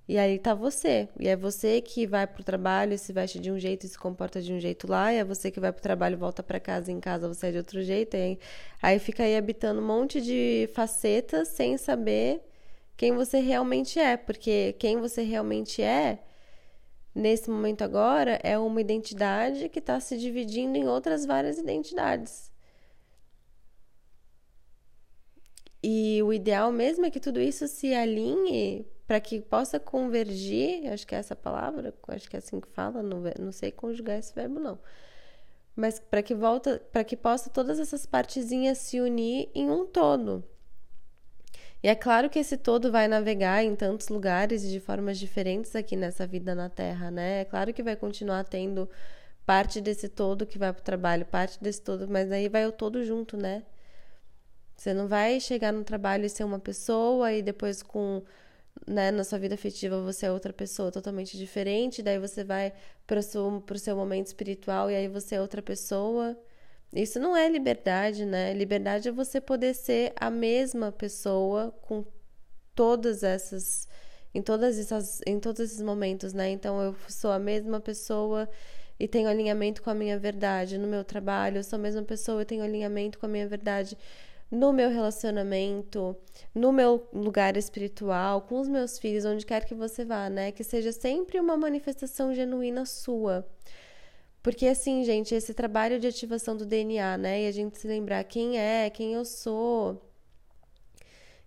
E 0.07 0.17
aí 0.17 0.39
tá 0.39 0.53
você. 0.53 1.09
E 1.19 1.27
é 1.27 1.35
você 1.35 1.81
que 1.81 2.07
vai 2.07 2.25
pro 2.25 2.43
trabalho, 2.43 2.97
se 2.97 3.11
veste 3.11 3.39
de 3.39 3.51
um 3.51 3.59
jeito 3.59 3.85
e 3.85 3.89
se 3.89 3.97
comporta 3.97 4.41
de 4.41 4.53
um 4.53 4.59
jeito 4.59 4.87
lá. 4.87 5.13
E 5.13 5.17
é 5.17 5.23
você 5.23 5.51
que 5.51 5.59
vai 5.59 5.71
pro 5.73 5.81
trabalho, 5.81 6.17
volta 6.17 6.41
para 6.41 6.59
casa, 6.59 6.91
em 6.91 6.99
casa 6.99 7.27
você 7.27 7.47
é 7.47 7.51
de 7.51 7.57
outro 7.57 7.81
jeito. 7.83 8.15
E 8.15 8.21
aí, 8.21 8.39
aí 8.81 8.99
fica 8.99 9.23
aí 9.23 9.35
habitando 9.35 9.81
um 9.81 9.85
monte 9.85 10.21
de 10.21 10.69
facetas 10.73 11.49
sem 11.49 11.77
saber 11.77 12.41
quem 12.95 13.13
você 13.13 13.39
realmente 13.39 13.99
é. 13.99 14.15
Porque 14.17 14.75
quem 14.79 14.97
você 14.97 15.23
realmente 15.23 15.81
é 15.81 16.19
nesse 17.13 17.49
momento 17.49 17.83
agora 17.83 18.39
é 18.43 18.57
uma 18.57 18.79
identidade 18.81 19.69
que 19.69 19.79
está 19.79 19.99
se 19.99 20.17
dividindo 20.17 20.77
em 20.77 20.87
outras 20.87 21.25
várias 21.25 21.57
identidades. 21.57 22.51
E 25.83 26.21
o 26.23 26.33
ideal 26.33 26.71
mesmo 26.71 27.05
é 27.05 27.11
que 27.11 27.19
tudo 27.19 27.39
isso 27.41 27.67
se 27.67 27.93
alinhe 27.93 28.85
para 29.07 29.21
que 29.21 29.39
possa 29.39 29.79
convergir, 29.79 30.91
acho 30.91 31.07
que 31.07 31.15
é 31.15 31.17
essa 31.17 31.35
palavra, 31.35 31.93
acho 32.09 32.29
que 32.29 32.35
é 32.35 32.39
assim 32.39 32.59
que 32.59 32.67
fala, 32.67 33.01
não, 33.01 33.23
não 33.39 33.51
sei 33.53 33.71
conjugar 33.71 34.19
esse 34.19 34.35
verbo 34.35 34.59
não. 34.59 34.77
Mas 35.75 35.99
para 35.99 36.21
que 36.21 36.35
volta, 36.35 36.81
para 36.91 37.03
que 37.03 37.15
possa 37.15 37.49
todas 37.49 37.79
essas 37.79 38.05
partezinhas 38.05 38.79
se 38.79 38.99
unir 38.99 39.49
em 39.55 39.69
um 39.69 39.85
todo. 39.85 40.43
E 41.81 41.87
é 41.87 41.95
claro 41.95 42.29
que 42.29 42.39
esse 42.39 42.57
todo 42.57 42.91
vai 42.91 43.07
navegar 43.07 43.63
em 43.63 43.75
tantos 43.75 44.09
lugares 44.09 44.63
e 44.63 44.69
de 44.69 44.79
formas 44.79 45.17
diferentes 45.17 45.75
aqui 45.75 45.95
nessa 45.95 46.25
vida 46.27 46.53
na 46.55 46.67
Terra, 46.69 47.09
né? 47.11 47.41
É 47.41 47.45
claro 47.45 47.73
que 47.73 47.83
vai 47.83 47.95
continuar 47.95 48.43
tendo 48.43 48.89
parte 49.45 49.79
desse 49.79 50.09
todo 50.09 50.45
que 50.45 50.57
vai 50.57 50.73
para 50.73 50.81
o 50.81 50.83
trabalho, 50.83 51.25
parte 51.25 51.61
desse 51.63 51.81
todo, 51.81 52.07
mas 52.09 52.31
aí 52.31 52.49
vai 52.49 52.65
o 52.65 52.71
todo 52.71 53.05
junto, 53.05 53.37
né? 53.37 53.63
Você 54.75 54.93
não 54.93 55.07
vai 55.07 55.39
chegar 55.39 55.71
no 55.71 55.83
trabalho 55.83 56.25
e 56.25 56.29
ser 56.29 56.43
uma 56.43 56.59
pessoa 56.59 57.31
e 57.31 57.41
depois 57.41 57.81
com 57.81 58.23
né, 58.85 59.11
na 59.11 59.23
sua 59.23 59.39
vida 59.39 59.55
afetiva 59.55 60.01
você 60.01 60.25
é 60.25 60.31
outra 60.31 60.53
pessoa 60.53 60.91
totalmente 60.91 61.37
diferente, 61.37 62.03
daí 62.03 62.19
você 62.19 62.43
vai 62.43 62.73
para 63.05 63.19
o 63.19 63.23
seu, 63.23 63.63
seu 63.75 63.95
momento 63.95 64.27
espiritual 64.27 64.91
e 64.91 64.95
aí 64.95 65.07
você 65.07 65.35
é 65.35 65.41
outra 65.41 65.61
pessoa. 65.61 66.37
Isso 66.93 67.19
não 67.19 67.35
é 67.35 67.49
liberdade, 67.49 68.25
né? 68.25 68.53
Liberdade 68.53 69.09
é 69.09 69.11
você 69.11 69.41
poder 69.41 69.73
ser 69.73 70.13
a 70.15 70.29
mesma 70.29 70.91
pessoa 70.91 71.71
com 71.81 72.05
todas 72.75 73.23
essas 73.23 73.87
em 74.33 74.41
todas 74.41 74.77
essas 74.77 75.21
em 75.25 75.39
todos 75.39 75.59
esses 75.61 75.81
momentos, 75.81 76.33
né? 76.33 76.49
Então 76.49 76.81
eu 76.81 76.95
sou 77.09 77.31
a 77.31 77.39
mesma 77.39 77.79
pessoa 77.79 78.47
e 78.99 79.07
tenho 79.07 79.29
alinhamento 79.29 79.81
com 79.81 79.89
a 79.89 79.95
minha 79.95 80.17
verdade 80.17 80.77
no 80.77 80.87
meu 80.87 81.03
trabalho, 81.03 81.57
eu 81.57 81.63
sou 81.63 81.77
a 81.77 81.81
mesma 81.81 82.03
pessoa 82.03 82.41
e 82.41 82.45
tenho 82.45 82.63
alinhamento 82.63 83.19
com 83.19 83.25
a 83.25 83.29
minha 83.29 83.47
verdade 83.47 83.97
no 84.49 84.71
meu 84.71 84.89
relacionamento, 84.89 86.15
no 86.55 86.71
meu 86.71 87.07
lugar 87.13 87.57
espiritual, 87.57 88.41
com 88.41 88.59
os 88.59 88.67
meus 88.67 88.97
filhos, 88.97 89.25
onde 89.25 89.45
quer 89.45 89.65
que 89.65 89.75
você 89.75 90.05
vá, 90.05 90.29
né? 90.29 90.51
Que 90.51 90.63
seja 90.63 90.91
sempre 90.91 91.39
uma 91.39 91.57
manifestação 91.57 92.33
genuína 92.33 92.85
sua. 92.85 93.45
Porque 94.41 94.67
assim, 94.67 95.03
gente, 95.03 95.35
esse 95.35 95.53
trabalho 95.53 95.99
de 95.99 96.07
ativação 96.07 96.55
do 96.55 96.65
DNA, 96.65 97.17
né? 97.17 97.43
E 97.43 97.47
a 97.47 97.51
gente 97.51 97.77
se 97.77 97.87
lembrar 97.87 98.23
quem 98.23 98.57
é, 98.57 98.89
quem 98.89 99.13
eu 99.13 99.25
sou, 99.25 100.01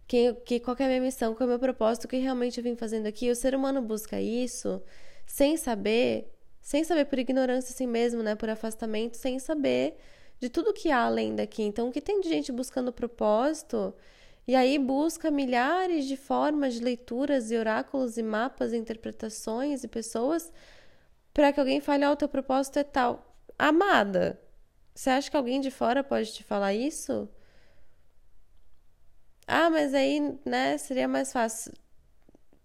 quem, 0.07 0.35
que, 0.45 0.61
qual 0.61 0.77
é 0.79 0.85
a 0.85 0.89
minha 0.89 1.01
missão, 1.01 1.35
qual 1.35 1.45
é 1.45 1.47
o 1.47 1.51
meu 1.51 1.59
propósito, 1.59 2.05
o 2.05 2.09
que 2.09 2.19
realmente 2.19 2.59
eu 2.59 2.65
vim 2.65 2.77
fazendo 2.77 3.07
aqui. 3.07 3.31
O 3.31 3.35
ser 3.37 3.55
humano 3.55 3.81
busca 3.81 4.21
isso 4.21 4.83
sem 5.25 5.57
saber, 5.57 6.31
sem 6.61 6.85
saber 6.85 7.07
por 7.07 7.19
ignorância 7.19 7.73
assim 7.73 7.87
mesmo, 7.87 8.23
né? 8.23 8.35
Por 8.35 8.51
afastamento, 8.51 9.17
sem 9.17 9.39
saber 9.39 9.97
de 10.41 10.49
tudo 10.49 10.73
que 10.73 10.91
há 10.91 11.05
além 11.05 11.37
daqui. 11.37 11.63
Então, 11.63 11.89
o 11.89 11.93
que 11.93 12.01
tem 12.01 12.21
de 12.21 12.29
gente 12.29 12.51
buscando 12.51 12.93
propósito 12.93 13.95
e 14.47 14.57
aí 14.57 14.79
busca 14.79 15.31
milhares 15.31 16.07
de 16.07 16.17
formas 16.17 16.75
de 16.75 16.81
leituras 16.81 17.51
e 17.51 17.57
oráculos 17.57 18.17
e 18.19 18.23
mapas 18.23 18.73
e 18.73 18.77
interpretações 18.77 19.85
e 19.85 19.89
pessoas 19.89 20.53
para 21.35 21.53
que 21.53 21.61
alguém 21.61 21.81
fale, 21.81 22.05
ah, 22.05 22.13
o 22.13 22.17
teu 22.17 22.29
propósito 22.29 22.79
é 22.79 22.85
tal. 22.85 23.37
Amada, 23.59 24.41
você 24.95 25.11
acha 25.11 25.31
que 25.31 25.37
alguém 25.37 25.61
de 25.61 25.71
fora 25.71 26.03
pode 26.03 26.33
te 26.33 26.43
falar 26.43 26.75
isso? 26.75 27.29
Ah, 29.47 29.69
mas 29.71 29.95
aí, 29.95 30.39
né, 30.45 30.79
seria 30.79 31.09
mais 31.09 31.33
fácil. 31.33 31.73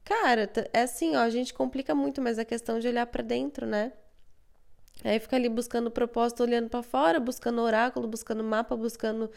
Cara, 0.03 0.49
é 0.73 0.81
assim, 0.83 1.15
ó, 1.15 1.21
a 1.21 1.29
gente 1.29 1.53
complica 1.53 1.95
muito 1.95 2.21
mais 2.21 2.38
a 2.39 2.45
questão 2.45 2.79
de 2.79 2.88
olhar 2.88 3.07
para 3.07 3.23
dentro, 3.23 3.65
né? 3.65 3.91
Aí 5.03 5.19
fica 5.19 5.36
ali 5.36 5.49
buscando 5.49 5.91
propósito, 5.91 6.43
olhando 6.43 6.69
para 6.69 6.81
fora, 6.81 7.19
buscando 7.19 7.62
oráculo, 7.62 8.08
buscando 8.08 8.43
mapa, 8.43 8.75
buscando, 8.75 9.29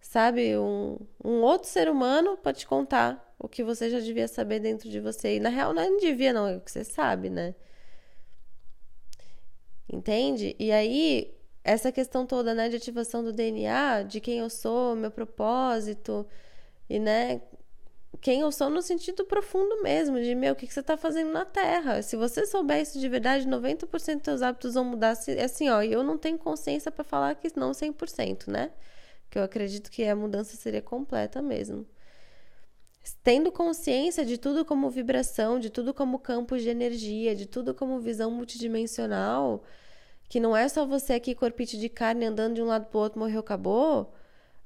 sabe, 0.00 0.56
um, 0.56 0.98
um 1.24 1.42
outro 1.42 1.68
ser 1.68 1.88
humano 1.88 2.36
para 2.36 2.52
te 2.52 2.66
contar 2.66 3.34
o 3.38 3.48
que 3.48 3.64
você 3.64 3.90
já 3.90 3.98
devia 3.98 4.28
saber 4.28 4.60
dentro 4.60 4.88
de 4.88 5.00
você. 5.00 5.36
E 5.36 5.40
na 5.40 5.48
real 5.48 5.74
não 5.74 5.98
devia, 5.98 6.32
não, 6.32 6.46
é 6.46 6.56
o 6.56 6.60
que 6.60 6.70
você 6.70 6.84
sabe, 6.84 7.28
né? 7.30 7.54
Entende? 9.92 10.56
E 10.58 10.72
aí, 10.72 11.34
essa 11.64 11.92
questão 11.92 12.24
toda, 12.26 12.54
né, 12.54 12.68
de 12.68 12.76
ativação 12.76 13.22
do 13.22 13.32
DNA, 13.32 14.02
de 14.04 14.20
quem 14.20 14.38
eu 14.38 14.48
sou, 14.48 14.96
meu 14.96 15.10
propósito, 15.10 16.26
e, 16.88 16.98
né, 16.98 17.40
quem 18.22 18.40
eu 18.40 18.52
sou 18.52 18.70
no 18.70 18.80
sentido 18.80 19.24
profundo 19.24 19.82
mesmo, 19.82 20.20
de, 20.20 20.32
meu, 20.32 20.52
o 20.52 20.56
que, 20.56 20.64
que 20.64 20.72
você 20.72 20.78
está 20.78 20.96
fazendo 20.96 21.32
na 21.32 21.44
Terra? 21.44 22.00
Se 22.02 22.16
você 22.16 22.46
souber 22.46 22.80
isso 22.80 23.00
de 23.00 23.08
verdade, 23.08 23.48
90% 23.48 23.88
dos 24.14 24.24
seus 24.24 24.42
hábitos 24.42 24.74
vão 24.74 24.84
mudar. 24.84 25.16
Assim, 25.44 25.68
ó, 25.68 25.82
eu 25.82 26.04
não 26.04 26.16
tenho 26.16 26.38
consciência 26.38 26.92
para 26.92 27.02
falar 27.02 27.34
que 27.34 27.48
não 27.58 27.72
100%, 27.72 28.46
né? 28.46 28.70
Que 29.28 29.40
eu 29.40 29.42
acredito 29.42 29.90
que 29.90 30.04
a 30.04 30.14
mudança 30.14 30.56
seria 30.56 30.80
completa 30.80 31.42
mesmo. 31.42 31.84
Tendo 33.24 33.50
consciência 33.50 34.24
de 34.24 34.38
tudo 34.38 34.64
como 34.64 34.88
vibração, 34.88 35.58
de 35.58 35.68
tudo 35.68 35.92
como 35.92 36.20
campos 36.20 36.62
de 36.62 36.68
energia, 36.68 37.34
de 37.34 37.46
tudo 37.46 37.74
como 37.74 37.98
visão 37.98 38.30
multidimensional, 38.30 39.64
que 40.28 40.38
não 40.38 40.56
é 40.56 40.68
só 40.68 40.86
você 40.86 41.14
aqui, 41.14 41.34
corpite 41.34 41.76
de 41.76 41.88
carne, 41.88 42.26
andando 42.26 42.54
de 42.54 42.62
um 42.62 42.66
lado 42.66 42.86
pro 42.86 43.00
outro, 43.00 43.18
morreu, 43.18 43.40
acabou 43.40 44.14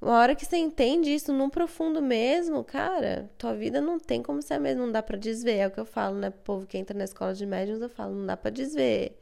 uma 0.01 0.19
hora 0.19 0.35
que 0.35 0.45
você 0.45 0.57
entende 0.57 1.15
isso 1.15 1.33
num 1.33 1.49
profundo 1.49 2.03
mesmo, 2.03 2.63
cara, 2.63 3.31
tua 3.39 3.55
vida 3.55 3.81
não 3.81 3.99
tem 3.99 4.23
como 4.23 4.43
ser 4.43 4.55
a 4.55 4.61
mesma, 4.61 4.85
não 4.85 4.93
dá 4.93 5.03
para 5.03 5.17
desver. 5.17 5.57
É 5.57 5.67
o 5.67 5.71
que 5.71 5.81
eu 5.81 5.87
falo, 5.87 6.17
né? 6.19 6.29
O 6.29 6.33
povo 6.33 6.67
que 6.67 6.77
entra 6.77 6.97
na 6.97 7.05
escola 7.05 7.35
de 7.35 7.47
médiums, 7.47 7.81
eu 7.81 7.89
falo, 7.89 8.15
não 8.15 8.27
dá 8.27 8.37
para 8.37 8.51
desver. 8.51 9.19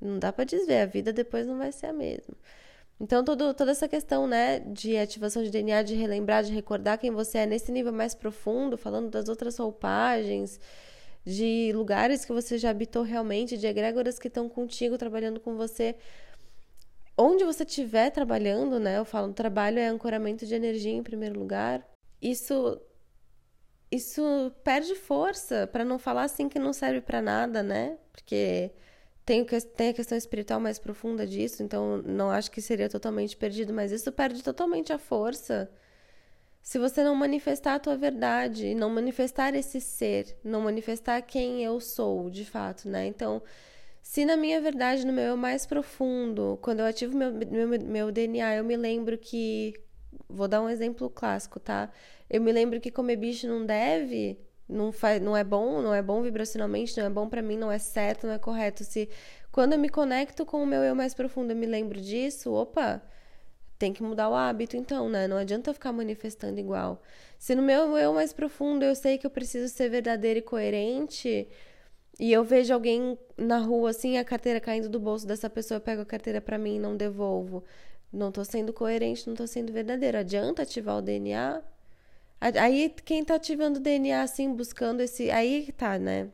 Não 0.00 0.18
dá 0.18 0.32
para 0.32 0.44
desver, 0.44 0.82
a 0.82 0.86
vida 0.86 1.12
depois 1.12 1.46
não 1.46 1.56
vai 1.58 1.72
ser 1.72 1.86
a 1.86 1.92
mesma. 1.92 2.34
Então, 3.00 3.24
todo, 3.24 3.54
toda 3.54 3.72
essa 3.72 3.88
questão, 3.88 4.26
né, 4.26 4.60
de 4.60 4.96
ativação 4.96 5.42
de 5.42 5.50
DNA, 5.50 5.82
de 5.82 5.94
relembrar, 5.94 6.44
de 6.44 6.52
recordar 6.52 6.98
quem 6.98 7.10
você 7.10 7.38
é 7.38 7.46
nesse 7.46 7.72
nível 7.72 7.92
mais 7.92 8.14
profundo, 8.14 8.76
falando 8.76 9.10
das 9.10 9.28
outras 9.28 9.56
roupagens, 9.58 10.60
de 11.24 11.72
lugares 11.74 12.24
que 12.24 12.32
você 12.32 12.58
já 12.58 12.70
habitou 12.70 13.02
realmente, 13.02 13.56
de 13.56 13.66
egrégoras 13.66 14.18
que 14.18 14.28
estão 14.28 14.48
contigo, 14.48 14.98
trabalhando 14.98 15.40
com 15.40 15.56
você 15.56 15.96
onde 17.22 17.44
você 17.44 17.64
estiver 17.64 18.10
trabalhando, 18.10 18.78
né? 18.80 18.98
Eu 18.98 19.04
falo, 19.04 19.32
trabalho 19.32 19.78
é 19.78 19.86
ancoramento 19.88 20.46
de 20.46 20.54
energia 20.54 20.92
em 20.92 21.02
primeiro 21.02 21.38
lugar. 21.38 21.86
Isso 22.20 22.80
isso 23.90 24.52
perde 24.64 24.94
força, 24.94 25.66
para 25.66 25.84
não 25.84 25.98
falar 25.98 26.24
assim 26.24 26.48
que 26.48 26.58
não 26.58 26.72
serve 26.72 27.02
para 27.02 27.20
nada, 27.20 27.62
né? 27.62 27.98
Porque 28.10 28.70
tem, 29.24 29.44
tem 29.44 29.90
a 29.90 29.94
questão 29.94 30.16
espiritual 30.16 30.58
mais 30.60 30.78
profunda 30.78 31.26
disso, 31.26 31.62
então 31.62 31.98
não 32.02 32.30
acho 32.30 32.50
que 32.50 32.62
seria 32.62 32.88
totalmente 32.88 33.36
perdido, 33.36 33.72
mas 33.72 33.92
isso 33.92 34.10
perde 34.10 34.42
totalmente 34.42 34.92
a 34.92 34.98
força 34.98 35.70
se 36.62 36.78
você 36.78 37.02
não 37.02 37.14
manifestar 37.14 37.74
a 37.74 37.78
tua 37.80 37.96
verdade, 37.96 38.74
não 38.74 38.88
manifestar 38.88 39.54
esse 39.54 39.80
ser, 39.80 40.38
não 40.44 40.60
manifestar 40.62 41.20
quem 41.22 41.64
eu 41.64 41.80
sou 41.80 42.30
de 42.30 42.44
fato, 42.44 42.88
né? 42.88 43.04
Então, 43.06 43.42
se 44.02 44.24
na 44.24 44.36
minha 44.36 44.60
verdade, 44.60 45.06
no 45.06 45.12
meu 45.12 45.24
eu 45.24 45.36
mais 45.36 45.64
profundo, 45.64 46.58
quando 46.60 46.80
eu 46.80 46.86
ativo 46.86 47.16
meu, 47.16 47.32
meu, 47.32 47.68
meu 47.68 48.12
DNA, 48.12 48.56
eu 48.56 48.64
me 48.64 48.76
lembro 48.76 49.16
que. 49.16 49.74
Vou 50.28 50.48
dar 50.48 50.60
um 50.60 50.68
exemplo 50.68 51.08
clássico, 51.08 51.60
tá? 51.60 51.90
Eu 52.28 52.40
me 52.42 52.52
lembro 52.52 52.80
que 52.80 52.90
comer 52.90 53.16
bicho 53.16 53.46
não 53.46 53.64
deve, 53.64 54.38
não, 54.68 54.92
faz, 54.92 55.20
não 55.22 55.36
é 55.36 55.44
bom, 55.44 55.80
não 55.82 55.94
é 55.94 56.02
bom 56.02 56.22
vibracionalmente, 56.22 56.96
não 56.98 57.06
é 57.06 57.10
bom 57.10 57.28
para 57.28 57.42
mim, 57.42 57.56
não 57.56 57.70
é 57.70 57.78
certo, 57.78 58.26
não 58.26 58.34
é 58.34 58.38
correto. 58.38 58.84
Se 58.84 59.08
quando 59.50 59.74
eu 59.74 59.78
me 59.78 59.88
conecto 59.88 60.44
com 60.44 60.62
o 60.62 60.66
meu 60.66 60.82
eu 60.82 60.94
mais 60.94 61.14
profundo, 61.14 61.52
eu 61.52 61.56
me 61.56 61.66
lembro 61.66 62.00
disso, 62.00 62.52
opa, 62.52 63.02
tem 63.78 63.92
que 63.92 64.02
mudar 64.02 64.28
o 64.30 64.34
hábito 64.34 64.76
então, 64.76 65.08
né? 65.08 65.26
Não 65.28 65.36
adianta 65.36 65.70
eu 65.70 65.74
ficar 65.74 65.92
manifestando 65.92 66.58
igual. 66.60 67.02
Se 67.38 67.54
no 67.54 67.62
meu 67.62 67.96
eu 67.98 68.12
mais 68.14 68.32
profundo 68.32 68.84
eu 68.84 68.94
sei 68.94 69.18
que 69.18 69.26
eu 69.26 69.30
preciso 69.30 69.68
ser 69.68 69.88
verdadeira 69.88 70.38
e 70.38 70.42
coerente, 70.42 71.48
e 72.18 72.32
eu 72.32 72.44
vejo 72.44 72.72
alguém 72.72 73.18
na 73.36 73.58
rua 73.58 73.90
assim, 73.90 74.18
a 74.18 74.24
carteira 74.24 74.60
caindo 74.60 74.88
do 74.88 75.00
bolso 75.00 75.26
dessa 75.26 75.48
pessoa, 75.50 75.76
eu 75.76 75.80
pego 75.80 76.02
a 76.02 76.06
carteira 76.06 76.40
para 76.40 76.58
mim 76.58 76.76
e 76.76 76.78
não 76.78 76.96
devolvo. 76.96 77.64
Não 78.12 78.30
tô 78.30 78.44
sendo 78.44 78.72
coerente, 78.72 79.26
não 79.26 79.34
tô 79.34 79.46
sendo 79.46 79.72
verdadeiro. 79.72 80.18
Adianta 80.18 80.62
ativar 80.62 80.98
o 80.98 81.02
DNA? 81.02 81.62
Aí 82.40 82.94
quem 83.04 83.24
tá 83.24 83.36
ativando 83.36 83.78
o 83.78 83.82
DNA 83.82 84.22
assim, 84.22 84.52
buscando 84.52 85.00
esse, 85.00 85.30
aí 85.30 85.72
tá, 85.72 85.98
né? 85.98 86.28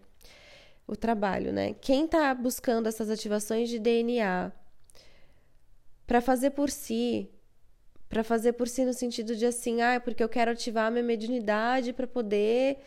O 0.87 0.97
trabalho, 0.97 1.53
né? 1.53 1.75
Quem 1.81 2.07
tá 2.09 2.35
buscando 2.35 2.89
essas 2.89 3.11
ativações 3.11 3.69
de 3.69 3.79
DNA 3.79 4.51
para 6.07 6.21
fazer 6.21 6.51
por 6.51 6.71
si, 6.71 7.31
para 8.09 8.25
fazer 8.25 8.55
por 8.55 8.67
si 8.67 8.85
no 8.85 8.95
sentido 8.95 9.37
de 9.37 9.47
assim, 9.47 9.83
ah, 9.83 9.95
é 9.95 10.01
porque 10.01 10.23
eu 10.23 10.29
quero 10.29 10.51
ativar 10.51 10.87
a 10.87 10.91
minha 10.91 11.05
mediunidade 11.05 11.93
para 11.93 12.07
poder 12.07 12.79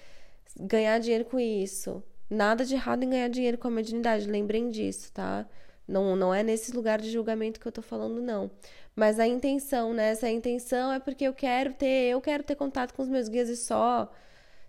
ganhar 0.60 1.00
dinheiro 1.00 1.26
com 1.26 1.40
isso. 1.40 2.04
Nada 2.32 2.63
de 2.63 2.76
errado 2.76 3.04
em 3.04 3.10
ganhar 3.10 3.28
dinheiro 3.28 3.58
com 3.58 3.67
a 3.67 3.72
mediunidade, 3.72 4.26
lembrem 4.26 4.70
disso, 4.70 5.12
tá? 5.12 5.46
Não, 5.86 6.15
não 6.15 6.34
é 6.34 6.41
nesse 6.44 6.72
lugar 6.74 7.02
de 7.02 7.12
julgamento 7.12 7.60
que 7.60 7.67
eu 7.67 7.72
tô 7.74 7.82
falando, 7.82 8.22
não. 8.22 8.50
Mas 8.96 9.20
a 9.20 9.28
intenção, 9.28 9.94
né? 9.94 10.12
Essa 10.12 10.30
intenção 10.30 10.94
é 10.94 11.00
porque 11.00 11.26
eu 11.26 11.34
quero 11.34 11.74
ter, 11.74 12.10
eu 12.10 12.22
quero 12.22 12.41
ter 12.41 12.56
contato 12.56 12.94
com 12.94 13.02
os 13.02 13.10
meus 13.10 13.28
guias 13.28 13.50
e 13.50 13.58
só. 13.58 14.10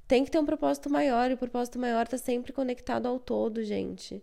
Tem 0.08 0.24
que 0.24 0.30
ter 0.30 0.38
um 0.40 0.44
propósito 0.46 0.90
maior, 0.90 1.30
e 1.30 1.34
o 1.34 1.38
propósito 1.38 1.78
maior 1.78 2.08
tá 2.08 2.18
sempre 2.18 2.52
conectado 2.52 3.06
ao 3.06 3.20
todo, 3.20 3.62
gente. 3.62 4.20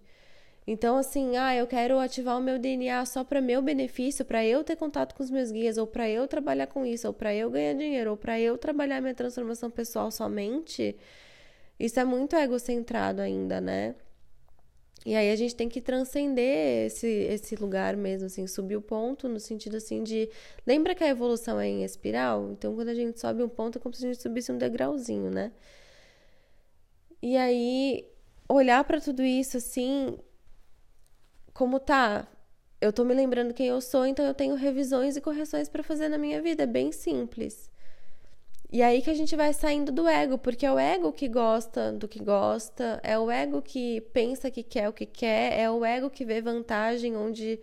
Então, 0.68 0.98
assim, 0.98 1.38
ah, 1.38 1.56
eu 1.56 1.66
quero 1.68 1.98
ativar 2.00 2.38
o 2.38 2.42
meu 2.42 2.60
DNA 2.60 3.06
só 3.06 3.24
para 3.24 3.42
meu 3.42 3.62
benefício, 3.62 4.26
para 4.26 4.46
eu 4.46 4.64
ter 4.66 4.76
contato 4.76 5.16
com 5.16 5.24
os 5.24 5.32
meus 5.32 5.52
guias, 5.52 5.78
ou 5.78 5.88
para 5.88 6.10
eu 6.10 6.28
trabalhar 6.28 6.68
com 6.68 6.86
isso, 6.86 7.08
ou 7.08 7.14
para 7.14 7.34
eu 7.34 7.50
ganhar 7.50 7.74
dinheiro, 7.74 8.12
ou 8.12 8.18
para 8.18 8.40
eu 8.40 8.58
trabalhar 8.58 9.02
minha 9.02 9.16
transformação 9.16 9.72
pessoal 9.72 10.12
somente. 10.12 10.96
Isso 11.80 12.00
é 12.00 12.04
muito 12.06 12.36
egocentrado 12.36 13.22
ainda, 13.22 13.62
né? 13.62 13.96
E 15.06 15.16
aí 15.16 15.32
a 15.32 15.36
gente 15.36 15.56
tem 15.56 15.70
que 15.70 15.80
transcender 15.82 16.88
esse, 16.88 17.08
esse 17.08 17.56
lugar 17.56 17.96
mesmo, 17.96 18.26
assim, 18.26 18.46
subir 18.48 18.76
o 18.76 18.82
ponto 18.82 19.30
no 19.30 19.40
sentido 19.40 19.78
assim 19.78 20.04
de. 20.04 20.30
Lembra 20.68 20.94
que 20.94 21.04
a 21.04 21.08
evolução 21.08 21.60
é 21.60 21.68
em 21.68 21.84
espiral? 21.84 22.52
Então 22.52 22.76
quando 22.76 22.90
a 22.90 22.94
gente 22.94 23.20
sobe 23.20 23.42
um 23.42 23.50
ponto 23.50 23.78
é 23.78 23.82
como 23.82 23.96
se 23.96 24.06
a 24.06 24.10
gente 24.10 24.22
subisse 24.22 24.52
um 24.52 24.58
degrauzinho, 24.58 25.32
né? 25.32 25.52
E 27.22 27.38
aí 27.38 28.06
olhar 28.48 28.84
para 28.84 29.00
tudo 29.00 29.24
isso 29.24 29.58
assim, 29.58 30.18
como 31.54 31.80
tá? 31.80 32.28
Eu 32.82 32.92
tô 32.94 33.04
me 33.06 33.14
lembrando 33.14 33.54
quem 33.54 33.68
eu 33.68 33.82
sou, 33.82 34.06
então 34.06 34.26
eu 34.26 34.34
tenho 34.34 34.56
revisões 34.56 35.18
e 35.18 35.22
correções 35.22 35.70
para 35.70 35.84
fazer 35.84 36.10
na 36.10 36.18
minha 36.18 36.42
vida, 36.42 36.64
é 36.64 36.68
bem 36.68 36.92
simples. 36.92 37.69
E 38.72 38.84
aí 38.84 39.02
que 39.02 39.10
a 39.10 39.14
gente 39.14 39.36
vai 39.36 39.52
saindo 39.54 39.92
do 39.92 40.08
ego, 40.08 40.38
porque 40.38 40.66
é 40.66 40.72
o 40.72 40.78
ego 40.78 41.12
que 41.12 41.28
gosta 41.28 41.92
do 41.92 42.08
que 42.08 42.20
gosta, 42.24 43.00
é 43.04 43.18
o 43.18 43.30
ego 43.32 43.62
que 43.62 44.02
pensa 44.14 44.52
que 44.52 44.62
quer 44.62 44.88
o 44.90 44.94
que 44.94 45.08
quer, 45.08 45.60
é 45.60 45.70
o 45.70 45.84
ego 45.84 46.10
que 46.10 46.24
vê 46.24 46.40
vantagem 46.40 47.18
onde 47.18 47.60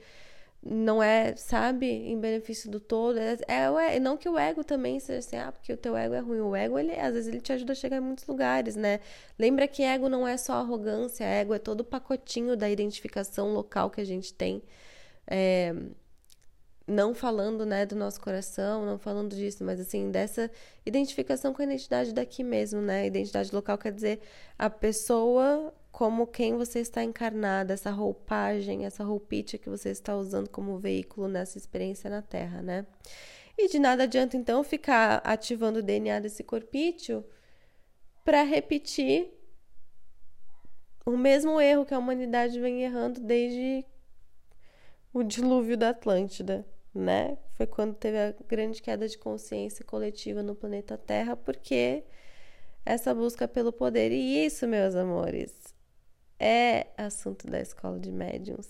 não 0.69 1.03
é, 1.03 1.37
sabe, 1.37 1.87
em 1.87 2.19
benefício 2.19 2.71
do 2.71 2.81
todo. 2.81 3.19
É, 3.19 3.37
é 3.47 4.01
não 4.01 4.17
que 4.17 4.29
o 4.29 4.39
ego 4.39 4.65
também 4.65 4.99
seja 4.99 5.21
assim, 5.21 5.37
ah, 5.37 5.53
porque 5.53 5.73
o 5.73 5.77
teu 5.77 5.97
ego 5.97 6.15
é 6.15 6.19
ruim. 6.19 6.41
O 6.41 6.57
ego, 6.57 6.79
ele, 6.79 6.93
às 6.99 7.15
vezes, 7.15 7.29
ele 7.29 7.41
te 7.41 7.53
ajuda 7.53 7.73
a 7.73 7.77
chegar 7.77 7.99
em 7.99 8.01
muitos 8.01 8.27
lugares, 8.27 8.75
né? 8.77 9.01
Lembra 9.39 9.69
que 9.69 9.83
ego 9.83 10.09
não 10.09 10.27
é 10.27 10.37
só 10.37 10.55
arrogância, 10.55 11.25
ego 11.25 11.55
é 11.55 11.59
todo 11.59 11.81
o 11.81 11.85
pacotinho 11.85 12.57
da 12.57 12.69
identificação 12.69 13.53
local 13.55 13.91
que 13.91 14.01
a 14.01 14.05
gente 14.05 14.35
tem. 14.35 14.63
É, 15.27 15.75
não 16.87 17.15
falando, 17.15 17.67
né, 17.67 17.85
do 17.85 17.97
nosso 17.97 18.21
coração, 18.21 18.87
não 18.87 18.99
falando 18.99 19.35
disso, 19.35 19.65
mas 19.65 19.81
assim, 19.81 20.11
dessa 20.11 20.51
identificação 20.85 21.53
com 21.53 21.61
a 21.61 21.65
identidade 21.65 22.15
daqui 22.15 22.45
mesmo, 22.45 22.81
né? 22.81 23.07
Identidade 23.07 23.53
local 23.53 23.77
quer 23.77 23.93
dizer 23.93 24.21
a 24.57 24.71
pessoa 24.71 25.75
como 25.91 26.27
quem 26.27 26.57
você 26.57 26.79
está 26.81 27.03
encarnada, 27.03 27.75
essa 27.75 27.91
roupagem, 27.91 28.85
essa 28.87 29.03
roupite 29.03 29.59
que 29.59 29.69
você 29.69 29.91
está 29.91 30.17
usando 30.17 30.49
como 30.49 30.79
veículo 30.79 31.27
nessa 31.27 31.59
experiência 31.59 32.09
na 32.09 32.23
Terra, 32.23 32.63
né? 32.63 32.87
E 33.59 33.69
de 33.69 33.79
nada 33.79 34.05
adianta 34.05 34.37
então 34.37 34.63
ficar 34.63 35.23
ativando 35.25 35.81
o 35.81 35.83
DNA 35.83 36.21
desse 36.21 36.45
corpício 36.45 37.25
para 38.25 38.43
repetir 38.43 39.33
o 41.05 41.17
mesmo 41.17 41.61
erro 41.61 41.87
que 41.87 41.95
a 41.95 41.99
humanidade 41.99 42.61
vem 42.61 42.83
errando 42.83 43.21
desde 43.21 43.85
o 45.13 45.23
dilúvio 45.23 45.77
da 45.77 45.91
Atlântida 45.91 46.67
né? 46.97 47.37
Foi 47.55 47.67
quando 47.67 47.95
teve 47.95 48.19
a 48.19 48.35
grande 48.49 48.83
queda 48.83 49.09
de 49.09 49.19
consciência 49.19 49.85
coletiva 49.85 50.43
no 50.43 50.55
planeta 50.55 50.97
Terra, 50.99 51.37
porque 51.37 52.05
essa 52.85 53.15
busca 53.15 53.49
pelo 53.49 53.73
poder. 53.73 54.13
E 54.13 54.45
isso, 54.47 54.67
meus 54.67 54.95
amores, 54.95 55.53
é 56.39 56.87
assunto 56.97 57.47
da 57.47 57.61
escola 57.61 57.99
de 57.99 58.13
médiums. 58.13 58.69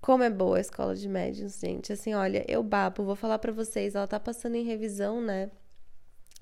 Como 0.00 0.22
é 0.22 0.30
boa 0.30 0.58
a 0.58 0.60
escola 0.60 0.94
de 0.94 1.08
médiums, 1.08 1.60
gente. 1.60 1.92
Assim, 1.92 2.14
olha, 2.14 2.44
eu 2.48 2.62
babo, 2.62 3.04
vou 3.04 3.16
falar 3.16 3.38
para 3.38 3.52
vocês, 3.52 3.94
ela 3.94 4.06
tá 4.06 4.18
passando 4.18 4.56
em 4.56 4.64
revisão, 4.64 5.20
né? 5.20 5.50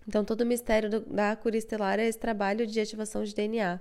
Então, 0.09 0.25
todo 0.25 0.41
o 0.41 0.47
mistério 0.47 0.89
do, 0.89 1.01
da 1.01 1.37
cura 1.37 1.57
estelar 1.57 1.99
é 1.99 2.07
esse 2.07 2.19
trabalho 2.19 2.67
de 2.67 2.81
ativação 2.81 3.23
de 3.23 3.35
DNA. 3.35 3.81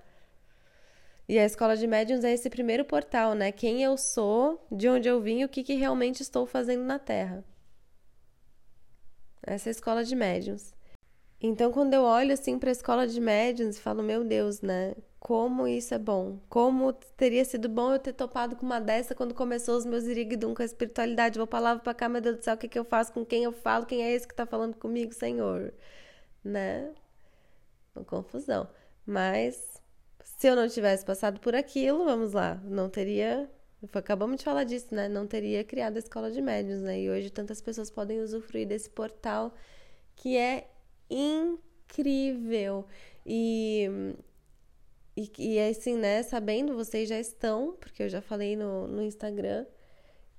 E 1.30 1.38
a 1.38 1.46
escola 1.46 1.78
de 1.78 1.86
médiums 1.86 2.24
é 2.24 2.34
esse 2.34 2.50
primeiro 2.50 2.84
portal, 2.84 3.36
né? 3.36 3.52
Quem 3.52 3.84
eu 3.84 3.96
sou, 3.96 4.66
de 4.72 4.90
onde 4.90 5.08
eu 5.08 5.22
vim, 5.22 5.44
o 5.44 5.48
que, 5.48 5.64
que 5.64 5.76
realmente 5.76 6.24
estou 6.24 6.48
fazendo 6.48 6.84
na 6.84 6.98
Terra. 6.98 7.46
Essa 9.44 9.70
é 9.70 9.72
a 9.72 9.78
escola 9.78 10.04
de 10.04 10.16
médiums. 10.16 10.74
Então, 11.40 11.72
quando 11.72 11.94
eu 11.94 12.02
olho 12.02 12.34
assim 12.34 12.58
para 12.58 12.70
a 12.70 12.72
escola 12.72 13.06
de 13.06 13.22
médiums, 13.22 13.78
falo, 13.78 14.02
meu 14.02 14.24
Deus, 14.24 14.62
né? 14.62 14.96
Como 15.20 15.68
isso 15.68 15.94
é 15.94 16.00
bom. 16.00 16.40
Como 16.50 16.92
teria 16.94 17.46
sido 17.46 17.70
bom 17.70 17.94
eu 17.94 18.00
ter 18.00 18.14
topado 18.14 18.56
com 18.56 18.66
uma 18.66 18.82
dessa 18.82 19.14
quando 19.14 19.36
começou 19.36 19.78
os 19.78 19.86
meus 19.86 20.06
irigdum 20.06 20.56
com 20.56 20.64
a 20.64 20.66
espiritualidade. 20.66 21.38
Vou 21.38 21.46
palavra 21.46 21.84
para 21.84 21.94
cá, 21.94 22.10
meu 22.10 22.22
Deus 22.22 22.38
do 22.38 22.44
céu, 22.44 22.56
o 22.56 22.58
que, 22.58 22.68
que 22.68 22.80
eu 22.80 22.84
faço? 22.84 23.14
Com 23.14 23.24
quem 23.24 23.44
eu 23.44 23.52
falo? 23.52 23.86
Quem 23.86 24.04
é 24.04 24.12
esse 24.12 24.28
que 24.28 24.34
está 24.34 24.48
falando 24.48 24.76
comigo, 24.78 25.14
Senhor? 25.14 25.76
Né? 26.44 26.92
Uma 27.96 28.04
confusão. 28.04 28.68
Mas 29.06 29.79
se 30.40 30.48
eu 30.48 30.56
não 30.56 30.70
tivesse 30.70 31.04
passado 31.04 31.38
por 31.42 31.54
aquilo, 31.54 32.06
vamos 32.06 32.32
lá, 32.32 32.56
não 32.64 32.90
teria. 32.90 33.52
Acabamos 33.94 34.38
de 34.38 34.46
falar 34.46 34.64
disso, 34.64 34.88
né? 34.96 35.10
Não 35.10 35.28
teria 35.28 35.66
criado 35.66 35.98
a 35.98 36.00
escola 36.00 36.32
de 36.32 36.42
médios, 36.42 36.82
né? 36.82 36.98
E 37.02 37.10
hoje 37.10 37.30
tantas 37.30 37.60
pessoas 37.62 37.92
podem 37.92 38.22
usufruir 38.22 38.66
desse 38.66 38.90
portal 38.90 39.54
que 40.16 40.38
é 40.38 40.70
incrível. 41.10 42.86
E, 43.26 44.16
e, 45.18 45.30
e 45.40 45.60
assim, 45.60 45.98
né? 45.98 46.24
Sabendo, 46.24 46.74
vocês 46.74 47.10
já 47.10 47.20
estão, 47.20 47.74
porque 47.74 48.04
eu 48.04 48.08
já 48.10 48.22
falei 48.22 48.56
no, 48.56 48.88
no 48.88 49.04
Instagram, 49.04 49.66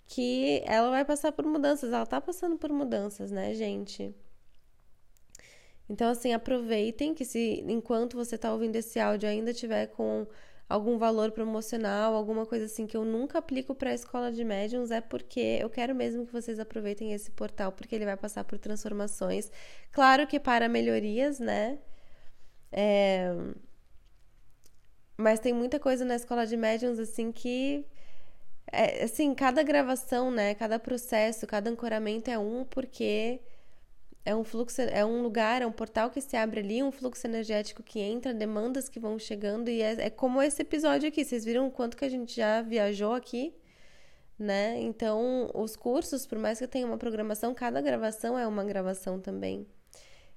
que 0.06 0.62
ela 0.64 0.88
vai 0.88 1.04
passar 1.04 1.30
por 1.30 1.44
mudanças. 1.44 1.92
Ela 1.92 2.06
tá 2.06 2.22
passando 2.22 2.56
por 2.56 2.72
mudanças, 2.72 3.30
né, 3.30 3.52
gente? 3.52 4.14
Então, 5.90 6.08
assim, 6.08 6.32
aproveitem 6.32 7.12
que 7.14 7.24
se 7.24 7.64
enquanto 7.66 8.16
você 8.16 8.36
está 8.36 8.52
ouvindo 8.52 8.76
esse 8.76 9.00
áudio 9.00 9.28
ainda 9.28 9.52
tiver 9.52 9.88
com 9.88 10.24
algum 10.68 10.96
valor 10.98 11.32
promocional, 11.32 12.14
alguma 12.14 12.46
coisa 12.46 12.66
assim 12.66 12.86
que 12.86 12.96
eu 12.96 13.04
nunca 13.04 13.38
aplico 13.40 13.74
para 13.74 13.90
a 13.90 13.94
escola 13.94 14.30
de 14.30 14.44
médiums, 14.44 14.92
é 14.92 15.00
porque 15.00 15.58
eu 15.60 15.68
quero 15.68 15.92
mesmo 15.92 16.24
que 16.26 16.32
vocês 16.32 16.60
aproveitem 16.60 17.12
esse 17.12 17.32
portal, 17.32 17.72
porque 17.72 17.92
ele 17.96 18.04
vai 18.04 18.16
passar 18.16 18.44
por 18.44 18.56
transformações. 18.58 19.50
Claro 19.90 20.28
que 20.28 20.38
para 20.38 20.68
melhorias, 20.68 21.40
né? 21.40 21.78
É... 22.72 23.34
Mas 25.16 25.40
tem 25.40 25.52
muita 25.52 25.78
coisa 25.80 26.04
na 26.04 26.14
escola 26.16 26.46
de 26.46 26.56
médiums, 26.56 26.98
assim, 26.98 27.32
que. 27.32 27.84
É, 28.72 29.04
assim, 29.04 29.34
cada 29.34 29.62
gravação, 29.62 30.30
né? 30.30 30.54
Cada 30.54 30.78
processo, 30.78 31.46
cada 31.46 31.70
ancoramento 31.70 32.30
é 32.30 32.38
um, 32.38 32.64
porque 32.64 33.40
é 34.24 34.34
um 34.36 34.44
fluxo, 34.44 34.82
é 34.82 35.04
um 35.04 35.22
lugar, 35.22 35.62
é 35.62 35.66
um 35.66 35.72
portal 35.72 36.10
que 36.10 36.20
se 36.20 36.36
abre 36.36 36.60
ali, 36.60 36.82
um 36.82 36.92
fluxo 36.92 37.26
energético 37.26 37.82
que 37.82 37.98
entra, 38.00 38.34
demandas 38.34 38.88
que 38.88 39.00
vão 39.00 39.18
chegando, 39.18 39.68
e 39.70 39.80
é, 39.80 40.06
é 40.06 40.10
como 40.10 40.42
esse 40.42 40.60
episódio 40.62 41.08
aqui. 41.08 41.24
Vocês 41.24 41.44
viram 41.44 41.66
o 41.66 41.70
quanto 41.70 41.96
que 41.96 42.04
a 42.04 42.08
gente 42.08 42.36
já 42.36 42.60
viajou 42.60 43.14
aqui, 43.14 43.54
né? 44.38 44.78
Então, 44.80 45.50
os 45.54 45.74
cursos, 45.74 46.26
por 46.26 46.38
mais 46.38 46.58
que 46.58 46.64
eu 46.64 46.68
tenha 46.68 46.86
uma 46.86 46.98
programação, 46.98 47.54
cada 47.54 47.80
gravação 47.80 48.38
é 48.38 48.46
uma 48.46 48.64
gravação 48.64 49.18
também. 49.20 49.66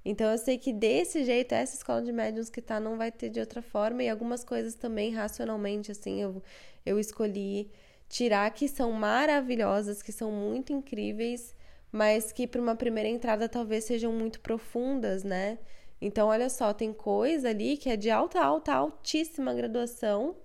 Então, 0.05 0.31
eu 0.31 0.37
sei 0.37 0.57
que 0.57 0.73
desse 0.73 1.23
jeito, 1.23 1.53
essa 1.53 1.75
escola 1.75 2.01
de 2.01 2.11
médiums 2.11 2.49
que 2.49 2.61
tá 2.61 2.79
não 2.79 2.97
vai 2.97 3.11
ter 3.11 3.29
de 3.29 3.39
outra 3.39 3.61
forma, 3.61 4.03
e 4.03 4.09
algumas 4.09 4.43
coisas 4.43 4.75
também, 4.75 5.13
racionalmente, 5.13 5.91
assim, 5.91 6.21
eu, 6.21 6.41
eu 6.85 6.99
escolhi 6.99 7.69
tirar 8.09 8.49
que 8.51 8.67
são 8.67 8.91
maravilhosas, 8.91 10.01
que 10.01 10.11
são 10.11 10.31
muito 10.31 10.71
incríveis 10.71 11.55
mas 11.93 12.31
que 12.31 12.47
para 12.47 12.59
uma 12.59 12.75
primeira 12.75 13.07
entrada 13.07 13.47
talvez 13.47 13.83
sejam 13.83 14.11
muito 14.11 14.41
profundas, 14.41 15.23
né? 15.23 15.59
Então, 16.01 16.27
olha 16.27 16.49
só, 16.49 16.73
tem 16.73 16.91
coisa 16.91 17.49
ali 17.49 17.77
que 17.77 17.87
é 17.87 17.95
de 17.95 18.09
alta, 18.09 18.41
alta, 18.41 18.73
altíssima 18.73 19.53
graduação 19.53 20.35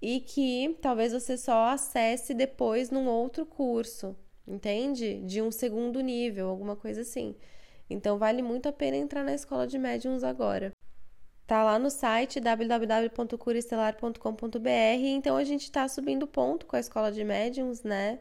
e 0.00 0.20
que 0.20 0.78
talvez 0.80 1.12
você 1.12 1.36
só 1.36 1.70
acesse 1.70 2.32
depois 2.32 2.88
num 2.90 3.08
outro 3.08 3.44
curso, 3.44 4.16
entende? 4.46 5.20
De 5.24 5.42
um 5.42 5.50
segundo 5.50 6.00
nível, 6.00 6.48
alguma 6.48 6.76
coisa 6.76 7.00
assim. 7.00 7.34
Então, 7.90 8.16
vale 8.16 8.42
muito 8.42 8.68
a 8.68 8.72
pena 8.72 8.96
entrar 8.96 9.24
na 9.24 9.34
escola 9.34 9.66
de 9.66 9.76
médiums 9.76 10.22
agora. 10.22 10.70
Tá 11.48 11.64
lá 11.64 11.80
no 11.80 11.90
site 11.90 12.38
www.curaestelar.com.br. 12.38 15.02
Então, 15.02 15.36
a 15.36 15.42
gente 15.42 15.64
está 15.64 15.88
subindo 15.88 16.28
ponto 16.28 16.64
com 16.64 16.76
a 16.76 16.80
escola 16.80 17.10
de 17.10 17.24
médiums, 17.24 17.82
né? 17.82 18.20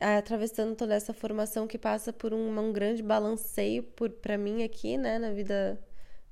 Atravessando 0.00 0.74
toda 0.76 0.94
essa 0.94 1.12
formação 1.12 1.66
que 1.66 1.78
passa 1.78 2.12
por 2.12 2.32
um, 2.32 2.58
um 2.58 2.72
grande 2.72 3.02
balanceio 3.02 3.82
para 4.20 4.38
mim 4.38 4.62
aqui, 4.62 4.96
né, 4.96 5.18
na 5.18 5.30
vida 5.30 5.78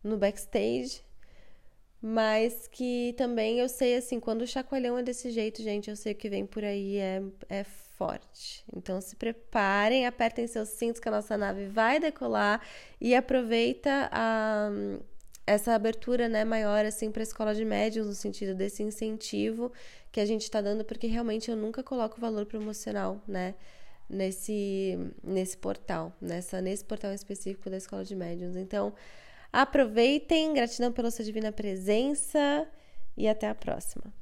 no 0.03 0.17
backstage. 0.17 1.03
Mas 2.03 2.67
que 2.67 3.15
também 3.19 3.59
eu 3.59 3.69
sei, 3.69 3.97
assim, 3.97 4.19
quando 4.19 4.43
o 4.43 4.47
chacoalhão 4.47 4.97
é 4.99 5.03
desse 5.03 5.31
jeito, 5.31 5.63
gente, 5.63 5.91
eu 5.91 5.97
sei 5.97 6.15
que 6.15 6.31
vem 6.31 6.47
por 6.47 6.65
aí 6.65 6.97
é, 6.97 7.23
é 7.49 7.65
forte. 7.65 8.65
Então 8.75 8.99
se 9.03 9.15
preparem, 9.15 10.07
apertem 10.07 10.47
seus 10.47 10.71
cintos 10.71 10.99
que 10.99 11.09
a 11.09 11.13
nossa 11.13 11.37
nave 11.37 11.67
vai 11.67 12.01
decolar 12.01 12.63
e 12.99 13.15
aproveita 13.15 14.09
a, 14.11 14.71
essa 15.47 15.75
abertura 15.75 16.29
né, 16.29 16.45
maior 16.45 16.85
assim 16.85 17.11
para 17.11 17.23
a 17.23 17.25
escola 17.25 17.55
de 17.55 17.65
médios 17.65 18.07
no 18.07 18.15
sentido 18.15 18.55
desse 18.55 18.83
incentivo 18.83 19.73
que 20.13 20.21
a 20.21 20.27
gente 20.27 20.43
está 20.43 20.61
dando, 20.61 20.85
porque 20.85 21.07
realmente 21.07 21.51
eu 21.51 21.57
nunca 21.57 21.83
coloco 21.83 22.21
valor 22.21 22.47
promocional, 22.47 23.23
né? 23.27 23.55
Nesse, 24.09 24.99
nesse 25.23 25.57
portal, 25.57 26.13
nessa, 26.21 26.61
nesse 26.61 26.85
portal 26.85 27.13
específico 27.13 27.71
da 27.71 27.77
Escola 27.77 28.05
de 28.05 28.17
Médiuns. 28.17 28.57
Então, 28.57 28.93
aproveitem, 29.53 30.53
gratidão 30.53 30.91
pela 30.93 31.13
sua 31.13 31.25
divina 31.25 31.53
presença 31.53 32.67
e 33.17 33.29
até 33.29 33.49
a 33.49 33.55
próxima. 33.55 34.13